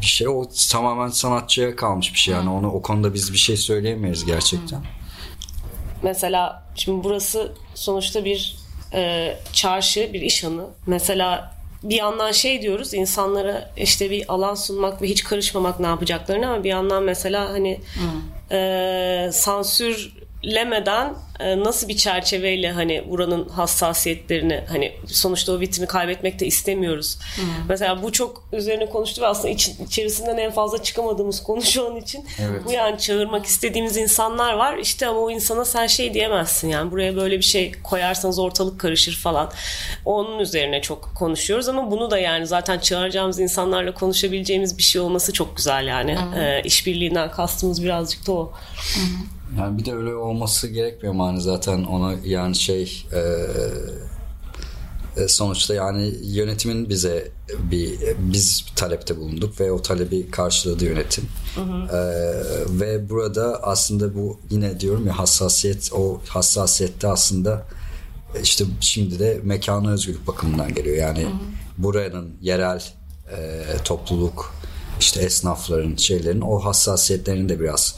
bir 0.00 0.06
şey. 0.06 0.28
O 0.28 0.48
tamamen 0.70 1.08
sanatçıya 1.08 1.76
kalmış 1.76 2.14
bir 2.14 2.18
şey. 2.18 2.34
Yani 2.34 2.50
onu 2.50 2.72
o 2.72 2.82
konuda 2.82 3.14
biz 3.14 3.32
bir 3.32 3.38
şey 3.38 3.56
söyleyemeyiz 3.56 4.24
gerçekten. 4.24 4.82
Mesela 6.02 6.66
şimdi 6.74 7.04
burası 7.04 7.52
sonuçta 7.74 8.24
bir 8.24 8.56
çarşı, 9.52 10.10
bir 10.12 10.20
iş 10.20 10.44
anı. 10.44 10.66
Mesela 10.86 11.57
bir 11.82 11.96
yandan 11.96 12.32
şey 12.32 12.62
diyoruz 12.62 12.94
insanlara 12.94 13.70
işte 13.76 14.10
bir 14.10 14.24
alan 14.32 14.54
sunmak 14.54 15.02
ve 15.02 15.06
hiç 15.06 15.24
karışmamak 15.24 15.80
ne 15.80 15.86
yapacaklarını 15.86 16.46
ama 16.46 16.64
bir 16.64 16.68
yandan 16.68 17.02
mesela 17.02 17.48
hani 17.48 17.80
e, 18.50 19.30
sansürlemeden 20.48 21.14
e, 21.40 21.58
nasıl 21.58 21.88
bir 21.88 21.96
çerçeveyle 21.96 22.72
hani 22.72 23.04
buranın 23.08 23.48
hassasiyetlerini 23.48 24.64
hani 24.68 24.92
sonuçta 25.06 25.52
o 25.52 25.60
vitrini 25.60 25.86
kaybetmek 25.86 26.40
de 26.40 26.46
istemiyoruz. 26.46 27.18
Mesela 27.68 28.02
bu 28.02 28.12
çok 28.12 28.44
üzerine 28.52 28.88
konuştu 28.88 29.22
ve 29.22 29.26
aslında 29.26 29.48
iç, 29.48 29.68
içerisinden 29.86 30.36
en 30.36 30.50
fazla 30.50 30.82
çıkamadığımız 30.82 31.42
konu 31.42 31.62
şu 31.62 31.86
an 31.86 31.96
için. 31.96 32.26
Evet. 32.40 32.62
Bu 32.64 32.72
yani 32.72 32.98
çağırmak 32.98 33.46
istediğimiz 33.46 33.96
insanlar 33.96 34.52
var. 34.52 34.78
İşte 34.78 35.06
ama 35.06 35.20
o 35.20 35.30
insana 35.30 35.64
sen 35.64 35.86
şey 35.86 36.14
diyemezsin 36.14 36.68
yani 36.68 36.90
buraya 36.90 37.16
böyle 37.16 37.38
bir 37.38 37.44
şey 37.44 37.72
koyarsanız 37.82 38.38
ortalık 38.38 38.80
karışır 38.80 39.16
falan. 39.16 39.52
Onun 40.04 40.38
üzerine 40.38 40.82
çok 40.82 41.14
konuşuyoruz 41.18 41.68
ama 41.68 41.90
bunu 41.90 42.10
da 42.10 42.18
yani 42.18 42.46
zaten 42.46 42.78
çağıracağımız 42.78 43.40
insanlarla 43.40 43.94
konuşabileceğimiz 43.94 44.78
bir 44.78 44.82
şey 44.82 45.00
olması 45.00 45.32
çok 45.32 45.56
güzel 45.56 45.86
yani. 45.86 46.18
Ee, 46.36 46.62
işbirliğinden 46.64 47.30
kastımız 47.30 47.84
birazcık 47.84 48.26
da 48.26 48.32
o. 48.32 48.52
Yani 49.56 49.78
bir 49.78 49.84
de 49.84 49.94
öyle 49.94 50.14
olması 50.14 50.68
gerekmiyor 50.68 51.14
mu 51.14 51.26
hani 51.26 51.40
zaten 51.40 51.84
ona 51.84 52.14
yani 52.24 52.54
şey 52.54 53.06
e, 53.12 53.20
e, 55.18 55.28
sonuçta 55.28 55.74
yani 55.74 56.12
yönetimin 56.22 56.88
bize 56.88 57.28
bir 57.70 57.98
biz 58.18 58.66
talepte 58.76 59.16
bulunduk 59.16 59.60
ve 59.60 59.72
o 59.72 59.82
talebi 59.82 60.30
karşıladı 60.30 60.84
yönetim. 60.84 61.24
E, 61.92 61.98
ve 62.68 63.10
burada 63.10 63.62
aslında 63.62 64.14
bu 64.14 64.40
yine 64.50 64.80
diyorum 64.80 65.06
ya 65.06 65.18
hassasiyet 65.18 65.90
o 65.92 66.20
hassasiyette 66.28 67.08
aslında 67.08 67.66
işte 68.42 68.64
şimdi 68.80 69.18
de 69.18 69.40
mekana 69.42 69.90
özgürlük 69.90 70.26
bakımından 70.26 70.74
geliyor. 70.74 70.96
Yani 70.96 71.26
buranın 71.78 72.34
yerel 72.42 72.82
e, 73.30 73.64
topluluk 73.84 74.54
işte 75.00 75.20
esnafların 75.20 75.96
şeylerin 75.96 76.40
o 76.40 76.58
hassasiyetlerini 76.58 77.48
de 77.48 77.60
biraz 77.60 77.96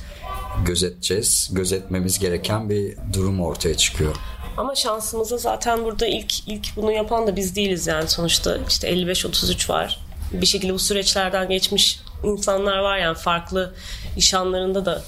gözeteceğiz. 0.66 1.50
Gözetmemiz 1.52 2.18
gereken 2.18 2.70
bir 2.70 2.96
durum 3.12 3.40
ortaya 3.40 3.76
çıkıyor. 3.76 4.16
Ama 4.56 4.74
şansımıza 4.74 5.38
zaten 5.38 5.84
burada 5.84 6.06
ilk 6.06 6.48
ilk 6.48 6.76
bunu 6.76 6.92
yapan 6.92 7.26
da 7.26 7.36
biz 7.36 7.56
değiliz 7.56 7.86
yani 7.86 8.08
sonuçta 8.08 8.58
işte 8.68 8.90
55-33 8.92 9.68
var. 9.68 10.00
Bir 10.32 10.46
şekilde 10.46 10.74
bu 10.74 10.78
süreçlerden 10.78 11.48
geçmiş 11.48 12.00
insanlar 12.24 12.78
var 12.78 12.98
yani 12.98 13.16
farklı 13.16 13.74
iş 14.16 14.34
anlarında 14.34 14.84
da 14.84 15.02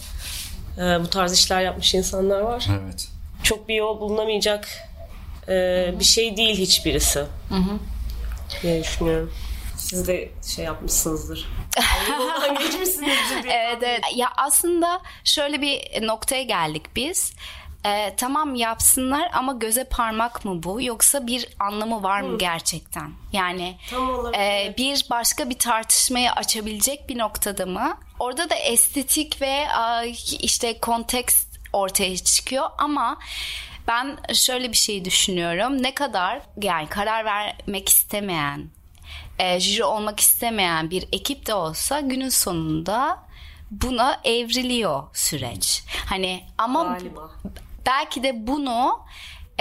e, 0.79 1.03
bu 1.03 1.11
tarz 1.11 1.33
işler 1.33 1.61
yapmış 1.61 1.95
insanlar 1.95 2.41
var. 2.41 2.67
Evet. 2.83 3.09
Çok 3.43 3.69
bir 3.69 3.75
yol 3.75 4.01
bulunamayacak 4.01 4.69
e, 5.49 5.95
bir 5.99 6.05
şey 6.05 6.37
değil 6.37 6.59
hiçbirisi. 6.59 7.25
diye 8.63 8.85
düşünüyorum. 8.85 9.33
Siz 9.83 10.09
de 10.09 10.31
şey 10.57 10.65
yapmışsınızdır. 10.65 11.49
Geçmişsinizdir 12.59 13.43
diye. 13.43 13.55
Evet 13.55 13.83
evet. 13.83 14.01
Ya 14.15 14.29
aslında 14.37 15.01
şöyle 15.25 15.61
bir 15.61 16.07
noktaya 16.07 16.43
geldik 16.43 16.83
biz. 16.97 17.33
Ee, 17.87 18.15
tamam 18.17 18.55
yapsınlar 18.55 19.31
ama 19.33 19.53
göze 19.53 19.85
parmak 19.85 20.45
mı 20.45 20.63
bu 20.63 20.83
yoksa 20.83 21.27
bir 21.27 21.49
anlamı 21.59 22.03
var 22.03 22.21
mı 22.21 22.39
gerçekten? 22.39 23.13
Yani 23.33 23.79
Tam 23.91 24.35
e, 24.35 24.75
bir 24.79 25.07
başka 25.11 25.51
bir 25.51 25.59
tartışmayı 25.59 26.33
açabilecek 26.33 27.09
bir 27.09 27.19
noktada 27.19 27.67
mı? 27.67 27.97
Orada 28.19 28.51
da 28.51 28.55
estetik 28.55 29.43
ve 29.43 29.67
işte 30.41 30.81
kontekst 30.81 31.49
ortaya 31.73 32.17
çıkıyor 32.17 32.67
ama 32.79 33.19
ben 33.89 34.19
şöyle 34.35 34.69
bir 34.73 34.77
şey 34.77 35.05
düşünüyorum. 35.05 35.83
Ne 35.83 35.95
kadar 35.95 36.41
yani 36.63 36.89
karar 36.89 37.25
vermek 37.25 37.89
istemeyen, 37.89 38.71
e, 39.43 39.61
jüri 39.61 39.85
olmak 39.85 40.21
istemeyen 40.21 40.91
bir 40.91 41.09
ekip 41.13 41.47
de 41.47 41.55
olsa 41.55 42.01
günün 42.01 42.29
sonunda 42.29 43.23
buna 43.71 44.21
evriliyor 44.25 45.03
süreç. 45.13 45.85
Hani 46.07 46.45
ama 46.59 46.83
Galiba. 46.85 47.31
belki 47.87 48.23
de 48.23 48.47
bunu 48.47 49.01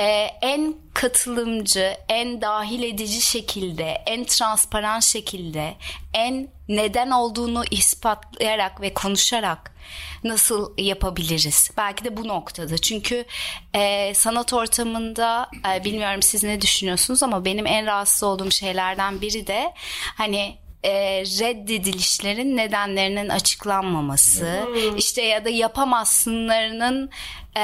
e, 0.02 0.32
en 0.42 0.76
katılımcı, 0.94 1.98
en 2.10 2.42
dahil 2.42 2.84
edici 2.84 3.22
şekilde, 3.22 3.84
en 4.06 4.24
transparan 4.24 5.00
şekilde, 5.00 5.74
en 6.14 6.48
neden 6.68 7.12
olduğunu 7.12 7.64
ispatlayarak 7.72 8.82
ve 8.82 8.94
konuşarak 8.94 9.76
nasıl 10.24 10.74
yapabiliriz? 10.78 11.72
Belki 11.78 12.04
de 12.04 12.18
bu 12.18 12.28
noktada. 12.28 12.78
Çünkü 12.78 13.26
e, 13.74 14.14
sanat 14.14 14.54
ortamında 14.54 15.50
e, 15.74 15.84
bilmiyorum 15.84 16.22
siz 16.22 16.44
ne 16.44 16.62
düşünüyorsunuz 16.62 17.24
ama 17.24 17.46
benim 17.46 17.66
en 17.66 17.86
rahatsız 17.86 18.24
olduğum 18.24 18.52
şeylerden 18.52 19.22
biri 19.22 19.48
de 19.48 19.74
hani 20.18 20.58
e, 20.84 21.22
reddedilişlerin 21.22 22.58
nedenlerinin 22.58 23.30
açıklanmaması, 23.30 24.68
işte 24.98 25.22
ya 25.22 25.46
da 25.46 25.50
yapamazsınlarının 25.50 27.10
e, 27.58 27.62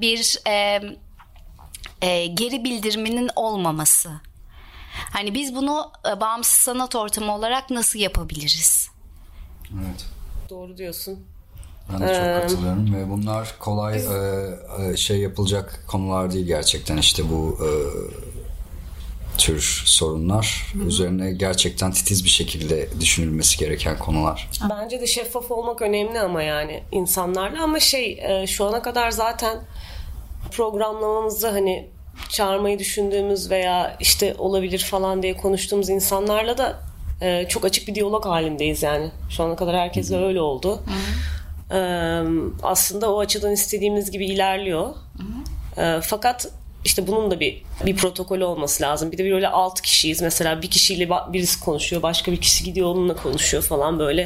bir 0.00 0.38
e, 0.48 0.80
e, 2.04 2.26
geri 2.26 2.64
bildiriminin 2.64 3.30
olmaması. 3.36 4.10
Hani 5.12 5.34
biz 5.34 5.54
bunu 5.54 5.90
e, 6.08 6.20
bağımsız 6.20 6.56
sanat 6.56 6.94
ortamı 6.94 7.34
olarak 7.34 7.70
nasıl 7.70 7.98
yapabiliriz? 7.98 8.88
Evet. 9.74 10.06
Doğru 10.50 10.76
diyorsun. 10.76 11.18
Ben 11.92 12.00
de 12.00 12.06
çok 12.06 12.42
katılıyorum 12.42 12.94
ve 12.94 13.10
bunlar 13.10 13.54
kolay 13.58 13.96
e, 13.96 14.92
e, 14.92 14.96
şey 14.96 15.18
yapılacak 15.18 15.84
konular 15.86 16.32
değil 16.32 16.46
gerçekten 16.46 16.96
işte 16.96 17.30
bu 17.30 17.58
e, 17.60 17.68
tür 19.38 19.82
sorunlar 19.86 20.72
üzerine 20.86 21.32
gerçekten 21.32 21.92
titiz 21.92 22.24
bir 22.24 22.30
şekilde 22.30 22.88
düşünülmesi 23.00 23.58
gereken 23.58 23.98
konular. 23.98 24.50
Bence 24.70 25.00
de 25.00 25.06
şeffaf 25.06 25.50
olmak 25.50 25.82
önemli 25.82 26.20
ama 26.20 26.42
yani 26.42 26.82
insanlarla 26.92 27.62
ama 27.62 27.80
şey 27.80 28.18
e, 28.22 28.46
şu 28.46 28.64
ana 28.64 28.82
kadar 28.82 29.10
zaten 29.10 29.60
programlamamızda 30.50 31.52
hani 31.52 31.93
çağırmayı 32.28 32.78
düşündüğümüz 32.78 33.50
veya 33.50 33.96
işte 34.00 34.34
olabilir 34.38 34.78
falan 34.78 35.22
diye 35.22 35.36
konuştuğumuz 35.36 35.88
insanlarla 35.88 36.58
da 36.58 36.80
e, 37.20 37.48
çok 37.48 37.64
açık 37.64 37.88
bir 37.88 37.94
diyalog 37.94 38.26
halindeyiz 38.26 38.82
yani. 38.82 39.10
Şu 39.30 39.42
ana 39.42 39.56
kadar 39.56 39.76
herkesle 39.76 40.24
öyle 40.24 40.40
oldu. 40.40 40.82
E, 41.70 41.78
aslında 42.62 43.14
o 43.14 43.20
açıdan 43.20 43.52
istediğimiz 43.52 44.10
gibi 44.10 44.26
ilerliyor. 44.26 44.94
E, 45.76 46.00
fakat 46.02 46.48
işte 46.84 47.06
bunun 47.06 47.30
da 47.30 47.40
bir 47.40 47.62
bir 47.86 47.96
protokolü 47.96 48.44
olması 48.44 48.82
lazım. 48.82 49.12
Bir 49.12 49.18
de 49.18 49.32
böyle 49.32 49.48
altı 49.48 49.82
kişiyiz. 49.82 50.22
Mesela 50.22 50.62
bir 50.62 50.70
kişiyle 50.70 51.08
birisi 51.32 51.60
konuşuyor, 51.60 52.02
başka 52.02 52.32
bir 52.32 52.40
kişi 52.40 52.64
gidiyor 52.64 52.88
onunla 52.88 53.16
konuşuyor 53.16 53.62
falan 53.62 53.98
böyle. 53.98 54.22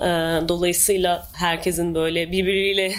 E, 0.00 0.08
dolayısıyla 0.48 1.28
herkesin 1.32 1.94
böyle 1.94 2.32
birbiriyle 2.32 2.94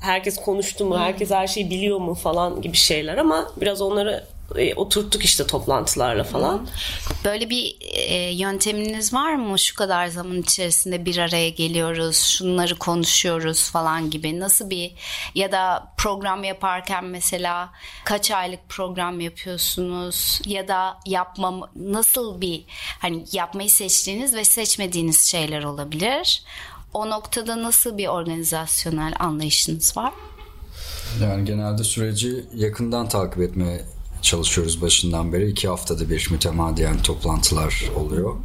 herkes 0.00 0.36
konuştu 0.36 0.84
mu, 0.84 0.98
herkes 0.98 1.30
her 1.30 1.46
şeyi 1.46 1.70
biliyor 1.70 1.98
mu 1.98 2.14
falan 2.14 2.62
gibi 2.62 2.76
şeyler 2.76 3.18
ama 3.18 3.52
biraz 3.60 3.80
onları 3.80 4.24
e, 4.56 4.74
oturttuk 4.74 5.24
işte 5.24 5.46
toplantılarla 5.46 6.24
falan. 6.24 6.68
Böyle 7.24 7.50
bir 7.50 7.76
e, 7.80 8.14
yönteminiz 8.14 9.14
var 9.14 9.34
mı? 9.34 9.58
Şu 9.58 9.74
kadar 9.74 10.06
zaman 10.06 10.40
içerisinde 10.40 11.04
bir 11.04 11.18
araya 11.18 11.50
geliyoruz, 11.50 12.16
şunları 12.16 12.74
konuşuyoruz 12.74 13.70
falan 13.70 14.10
gibi. 14.10 14.40
Nasıl 14.40 14.70
bir 14.70 14.92
ya 15.34 15.52
da 15.52 15.92
program 15.96 16.44
yaparken 16.44 17.04
mesela 17.04 17.70
kaç 18.04 18.30
aylık 18.30 18.68
program 18.68 19.20
yapıyorsunuz 19.20 20.40
ya 20.46 20.68
da 20.68 20.96
yapmam 21.06 21.70
nasıl 21.76 22.40
bir 22.40 22.64
hani 22.98 23.24
yapmayı 23.32 23.70
seçtiğiniz 23.70 24.34
ve 24.34 24.44
seçmediğiniz 24.44 25.30
şeyler 25.30 25.62
olabilir. 25.62 26.42
O 26.94 27.10
noktada 27.10 27.62
nasıl 27.62 27.98
bir 27.98 28.08
organizasyonel 28.08 29.14
anlayışınız 29.18 29.96
var? 29.96 30.12
Yani 31.22 31.44
genelde 31.44 31.84
süreci 31.84 32.44
yakından 32.54 33.08
takip 33.08 33.40
etmeye 33.42 33.84
çalışıyoruz 34.22 34.82
başından 34.82 35.32
beri. 35.32 35.50
iki 35.50 35.68
haftada 35.68 36.10
bir 36.10 36.28
mütemadiyen 36.30 37.02
toplantılar 37.02 37.84
oluyor. 37.96 38.36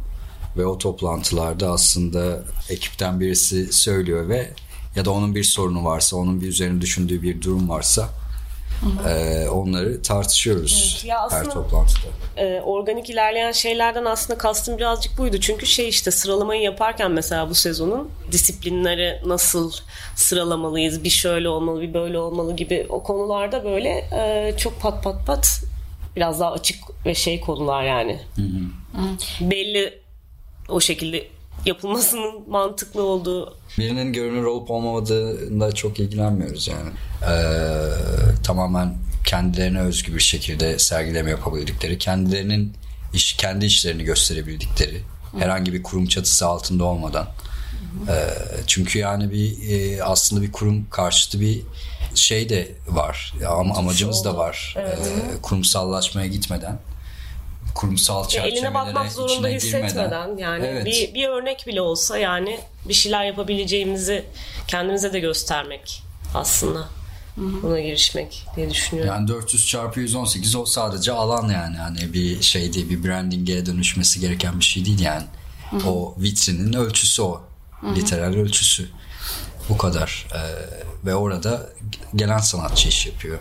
Ve 0.56 0.66
o 0.66 0.78
toplantılarda 0.78 1.70
aslında 1.70 2.42
ekipten 2.68 3.20
birisi 3.20 3.72
söylüyor 3.72 4.28
ve 4.28 4.50
ya 4.96 5.04
da 5.04 5.10
onun 5.10 5.34
bir 5.34 5.44
sorunu 5.44 5.84
varsa, 5.84 6.16
onun 6.16 6.40
bir 6.40 6.48
üzerine 6.48 6.80
düşündüğü 6.80 7.22
bir 7.22 7.42
durum 7.42 7.68
varsa 7.68 8.08
e, 9.08 9.48
onları 9.48 10.02
tartışıyoruz 10.02 10.92
Evet, 10.94 11.04
ya 11.04 11.18
her 11.20 11.26
aslında- 11.40 11.54
toplantıda. 11.54 12.06
e, 12.36 12.60
organik 12.60 13.10
ilerleyen 13.10 13.52
şeylerden 13.52 14.04
aslında 14.04 14.38
kastım 14.38 14.78
birazcık 14.78 15.18
buydu. 15.18 15.40
Çünkü 15.40 15.66
şey 15.66 15.88
işte 15.88 16.10
sıralamayı 16.10 16.62
yaparken 16.62 17.10
mesela 17.10 17.50
bu 17.50 17.54
sezonun 17.54 18.10
disiplinleri 18.32 19.20
nasıl 19.26 19.72
sıralamalıyız, 20.16 21.04
bir 21.04 21.10
şöyle 21.10 21.48
olmalı, 21.48 21.80
bir 21.80 21.94
böyle 21.94 22.18
olmalı 22.18 22.56
gibi 22.56 22.86
o 22.88 23.02
konularda 23.02 23.64
böyle 23.64 23.88
e, 24.12 24.54
çok 24.56 24.80
pat 24.80 25.04
pat 25.04 25.26
pat 25.26 25.60
biraz 26.16 26.40
daha 26.40 26.52
açık 26.52 26.78
ve 27.06 27.14
şey 27.14 27.40
konular 27.40 27.82
yani. 27.84 28.20
Belli 29.40 29.98
o 30.68 30.80
şekilde 30.80 31.26
yapılmasının 31.66 32.50
mantıklı 32.50 33.02
olduğu 33.02 33.54
Birinin 33.78 34.12
görünür 34.12 34.44
olup 34.44 34.70
olmamadığında 34.70 35.72
çok 35.72 36.00
ilgilenmiyoruz 36.00 36.68
yani. 36.68 36.90
Ee, 37.22 38.42
tamamen 38.44 38.94
kendilerine 39.24 39.80
özgü 39.80 40.14
bir 40.14 40.20
şekilde 40.20 40.78
sergileme 40.78 41.30
yapabildikleri, 41.30 41.98
kendilerinin 41.98 42.72
iş, 43.12 43.32
kendi 43.32 43.66
işlerini 43.66 44.04
gösterebildikleri, 44.04 45.00
herhangi 45.38 45.72
bir 45.72 45.82
kurum 45.82 46.06
çatısı 46.06 46.46
altında 46.46 46.84
olmadan. 46.84 47.26
Ee, 48.08 48.14
çünkü 48.66 48.98
yani 48.98 49.30
bir 49.30 49.70
e, 49.70 50.04
aslında 50.04 50.42
bir 50.42 50.52
kurum 50.52 50.86
karşıtı 50.90 51.40
bir 51.40 51.62
şey 52.14 52.48
de 52.48 52.72
var. 52.88 53.34
Ama 53.48 53.74
amacımız 53.74 54.24
da 54.24 54.36
var. 54.36 54.76
Ee, 54.78 54.96
kurumsallaşmaya 55.42 56.26
gitmeden 56.26 56.78
kurumsal 57.74 58.28
çerçevelere 58.28 58.56
eline 58.58 58.74
bakmak 58.74 59.12
zorunda 59.12 59.48
içine 59.48 59.70
girmeden. 59.70 59.86
hissetmeden 59.86 60.36
yani 60.36 60.66
Evet. 60.66 60.86
bir, 60.86 61.14
bir 61.14 61.28
örnek 61.28 61.64
bile 61.66 61.80
olsa 61.80 62.18
yani 62.18 62.60
bir 62.88 62.94
şeyler 62.94 63.24
yapabileceğimizi 63.24 64.24
kendimize 64.66 65.12
de 65.12 65.20
göstermek 65.20 66.02
aslında. 66.34 66.88
Buna 67.36 67.80
girişmek 67.80 68.46
diye 68.56 68.70
düşünüyorum. 68.70 69.14
Yani 69.14 69.28
400 69.28 69.66
çarpı 69.66 70.00
118 70.00 70.56
o 70.56 70.66
sadece 70.66 71.12
alan 71.12 71.48
yani. 71.48 71.76
Hani 71.76 72.12
bir 72.12 72.42
şey 72.42 72.72
değil, 72.72 72.90
bir 72.90 73.04
brandinge 73.04 73.66
dönüşmesi 73.66 74.20
gereken 74.20 74.60
bir 74.60 74.64
şey 74.64 74.84
değil 74.84 75.00
yani. 75.00 75.24
O 75.86 76.14
vitrinin 76.18 76.72
ölçüsü 76.72 77.22
o. 77.22 77.42
Literal 77.96 78.34
ölçüsü. 78.34 78.88
Bu 79.68 79.76
kadar. 79.78 80.26
Ee, 80.34 80.38
ve 81.06 81.14
orada 81.14 81.66
gelen 82.16 82.38
sanatçı 82.38 82.88
iş 82.88 83.06
yapıyor. 83.06 83.38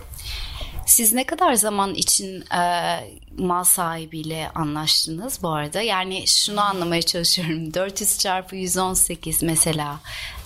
Siz 0.85 1.13
ne 1.13 1.25
kadar 1.25 1.53
zaman 1.53 1.95
için 1.95 2.41
e, 2.41 2.99
mal 3.37 3.63
sahibiyle 3.63 4.51
anlaştınız 4.55 5.43
bu 5.43 5.49
arada? 5.49 5.81
Yani 5.81 6.27
şunu 6.27 6.61
anlamaya 6.61 7.01
çalışıyorum. 7.01 7.73
400 7.73 8.19
çarpı 8.19 8.55
118 8.55 9.43
mesela 9.43 9.99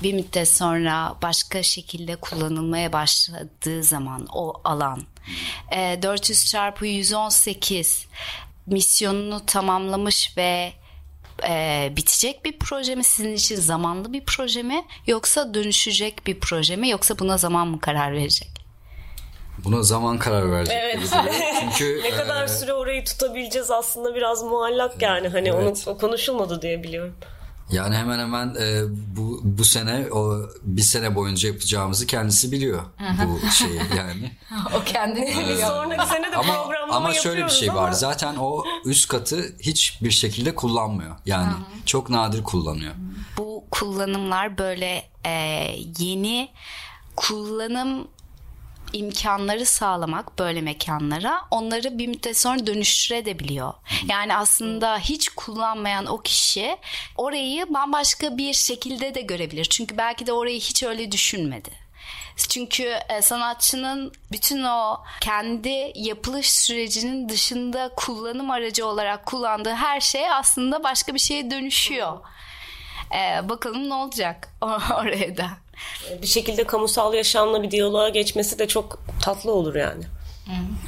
bir 0.03 0.13
müddet 0.13 0.49
sonra 0.49 1.15
başka 1.21 1.63
şekilde 1.63 2.15
kullanılmaya 2.15 2.93
başladığı 2.93 3.83
zaman 3.83 4.27
o 4.33 4.53
alan. 4.63 5.03
E, 5.71 5.99
400 6.01 6.45
çarpı 6.45 6.85
118 6.85 8.05
misyonunu 8.65 9.45
tamamlamış 9.45 10.37
ve 10.37 10.73
e, 11.47 11.93
bitecek 11.95 12.45
bir 12.45 12.59
proje 12.59 12.95
mi 12.95 13.03
sizin 13.03 13.33
için 13.33 13.55
zamanlı 13.55 14.13
bir 14.13 14.25
proje 14.25 14.63
mi 14.63 14.85
yoksa 15.07 15.53
dönüşecek 15.53 16.27
bir 16.27 16.39
proje 16.39 16.75
mi 16.75 16.89
yoksa 16.89 17.19
buna 17.19 17.37
zaman 17.37 17.67
mı 17.67 17.79
karar 17.79 18.11
verecek? 18.11 18.66
Buna 19.63 19.83
zaman 19.83 20.17
karar 20.17 20.51
verecek 20.51 20.75
Evet. 20.83 20.99
Çünkü 21.59 22.01
Ne 22.03 22.09
kadar 22.09 22.43
e, 22.43 22.47
süre 22.47 22.73
orayı 22.73 23.05
tutabileceğiz 23.05 23.71
aslında 23.71 24.15
biraz 24.15 24.43
muallak 24.43 25.01
yani. 25.01 25.27
Hani 25.27 25.49
Evet. 25.49 25.83
onu 25.87 25.93
o 25.93 25.97
konuşulmadı 25.97 26.61
diye 26.61 26.83
biliyorum. 26.83 27.13
yani 27.71 27.95
hemen 27.95 28.19
hemen 28.19 28.55
e, 28.59 28.81
bu 29.17 29.39
bu 29.43 29.63
sene 29.65 30.07
o 30.11 30.39
bir 30.63 30.81
sene 30.81 31.15
boyunca 31.15 31.49
yapacağımızı 31.49 32.07
kendisi 32.07 32.51
biliyor. 32.51 32.83
Bu 32.99 33.49
şeyi 33.51 33.79
yani. 33.97 34.31
O 34.75 34.83
kendini 34.83 35.57
Sonraki 35.57 36.07
sene 36.07 36.31
de 36.31 36.35
ama 36.37 36.63
programlama 36.63 36.95
ama 36.95 37.13
şöyle 37.13 37.45
bir 37.45 37.49
şey 37.49 37.69
ama 37.69 37.81
var. 37.81 37.91
Zaten 37.91 38.35
o 38.35 38.63
üst 38.85 39.07
katı 39.07 39.55
hiçbir 39.59 40.11
şekilde 40.11 40.55
kullanmıyor. 40.55 41.15
Yani 41.25 41.51
çok 41.85 42.09
nadir 42.09 42.43
kullanıyor. 42.43 42.93
bu 43.37 43.63
kullanımlar 43.71 44.57
böyle 44.57 45.03
e, 45.25 45.31
yeni 45.99 46.49
kullanım 47.15 48.07
imkanları 48.93 49.65
sağlamak 49.65 50.39
böyle 50.39 50.61
mekanlara 50.61 51.41
onları 51.51 51.97
bir 51.97 52.07
müddet 52.07 52.37
sonra 52.37 52.67
dönüştürebiliyor. 52.67 53.73
Yani 54.09 54.35
aslında 54.35 54.97
hiç 54.97 55.29
kullanmayan 55.29 56.05
o 56.05 56.17
kişi 56.17 56.77
orayı 57.15 57.73
bambaşka 57.73 58.37
bir 58.37 58.53
şekilde 58.53 59.15
de 59.15 59.21
görebilir. 59.21 59.65
Çünkü 59.65 59.97
belki 59.97 60.27
de 60.27 60.33
orayı 60.33 60.59
hiç 60.59 60.83
öyle 60.83 61.11
düşünmedi. 61.11 61.87
Çünkü 62.49 62.83
e, 63.09 63.21
sanatçının 63.21 64.11
bütün 64.31 64.63
o 64.63 65.03
kendi 65.21 65.91
yapılış 65.95 66.53
sürecinin 66.53 67.29
dışında 67.29 67.91
kullanım 67.95 68.51
aracı 68.51 68.85
olarak 68.85 69.25
kullandığı 69.25 69.73
her 69.73 70.01
şey 70.01 70.31
aslında 70.31 70.83
başka 70.83 71.13
bir 71.13 71.19
şeye 71.19 71.51
dönüşüyor. 71.51 72.17
E, 73.15 73.49
bakalım 73.49 73.89
ne 73.89 73.93
olacak 73.93 74.49
oraya 74.91 75.37
da. 75.37 75.66
Bir 76.21 76.27
şekilde 76.27 76.63
kamusal 76.67 77.13
yaşamla 77.13 77.63
bir 77.63 77.71
diyaloğa 77.71 78.09
geçmesi 78.09 78.59
de 78.59 78.67
çok 78.67 78.99
tatlı 79.21 79.51
olur 79.51 79.75
yani. 79.75 80.03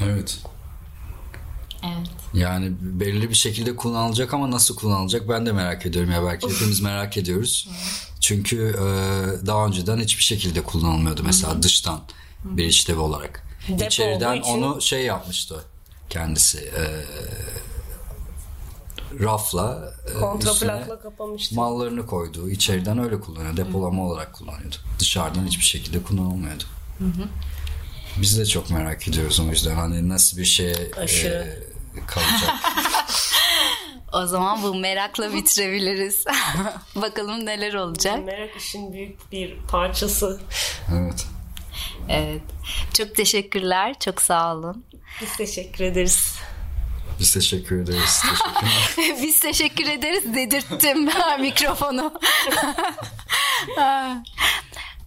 Evet. 0.06 0.38
Evet. 1.84 2.08
Yani 2.34 2.72
belirli 2.82 3.30
bir 3.30 3.36
şekilde 3.36 3.76
kullanılacak 3.76 4.34
ama 4.34 4.52
nasıl 4.52 4.76
kullanılacak 4.76 5.30
ben 5.30 5.46
de 5.46 5.52
merak 5.52 5.86
ediyorum 5.86 6.12
ya 6.12 6.24
belki 6.24 6.50
hepimiz 6.50 6.82
merak 6.82 7.18
ediyoruz. 7.18 7.70
Çünkü 8.22 8.68
e, 8.70 9.48
daha 9.48 9.66
önceden 9.66 9.98
hiçbir 10.00 10.24
şekilde 10.24 10.62
kullanılmıyordu 10.64 11.24
mesela 11.24 11.64
dıştan 11.64 12.02
bir 12.44 12.66
işlevi 12.66 13.00
olarak. 13.00 13.44
Depo 13.70 13.86
İçeriden 13.86 14.36
için- 14.42 14.50
onu 14.64 14.82
şey 14.82 15.06
yapmıştı 15.06 15.64
kendisi. 16.10 16.58
e, 16.58 16.84
rafla 19.20 19.94
e, 20.16 20.20
Kontraplakla 20.20 21.00
kapamıştı. 21.00 21.56
mallarını 21.56 22.06
koydu. 22.06 22.50
İçeriden 22.50 23.00
öyle 23.04 23.20
kullanıyor. 23.20 23.58
Depolama 23.58 24.08
olarak 24.08 24.34
kullanıyordu. 24.34 24.76
Dışarıdan 25.00 25.46
hiçbir 25.46 25.66
şekilde 25.66 26.04
kullanılmıyordu. 26.04 26.64
Biz 28.22 28.40
de 28.40 28.46
çok 28.46 28.70
merak 28.72 29.08
ediyoruz 29.08 29.40
o 29.40 29.44
yüzden 29.44 29.76
hani 29.76 30.10
nasıl 30.10 30.38
bir 30.38 30.44
Aşırı. 30.98 31.64
e, 31.98 32.06
kalacak. 32.08 32.50
O 34.14 34.26
zaman 34.26 34.64
bu 34.64 34.76
merakla 34.76 35.34
bitirebiliriz. 35.34 36.26
Bakalım 36.96 37.46
neler 37.46 37.74
olacak. 37.74 38.26
Merak 38.26 38.56
işin 38.58 38.94
büyük 38.94 39.32
bir 39.32 39.58
parçası. 39.72 40.42
evet. 40.94 41.26
Evet. 42.10 42.42
Çok 42.94 43.16
teşekkürler. 43.16 43.96
Çok 44.00 44.22
sağ 44.22 44.56
olun. 44.56 44.86
Biz 45.22 45.38
teşekkür 45.38 45.84
ederiz. 45.84 46.36
Biz 47.20 47.34
teşekkür 47.34 47.84
ederiz. 47.84 48.24
Biz 49.22 49.40
teşekkür 49.40 49.88
ederiz 49.88 50.36
dedirttim 50.36 51.10
mikrofonu. 51.40 52.14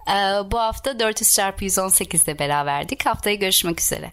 Ee, 0.09 0.13
Bu 0.51 0.59
hafta 0.59 0.99
400 0.99 1.33
çarpı 1.33 1.65
118'de 1.65 2.39
beraberdik. 2.39 3.07
Haftaya 3.07 3.37
görüşmek 3.37 3.81
üzere. 3.81 4.13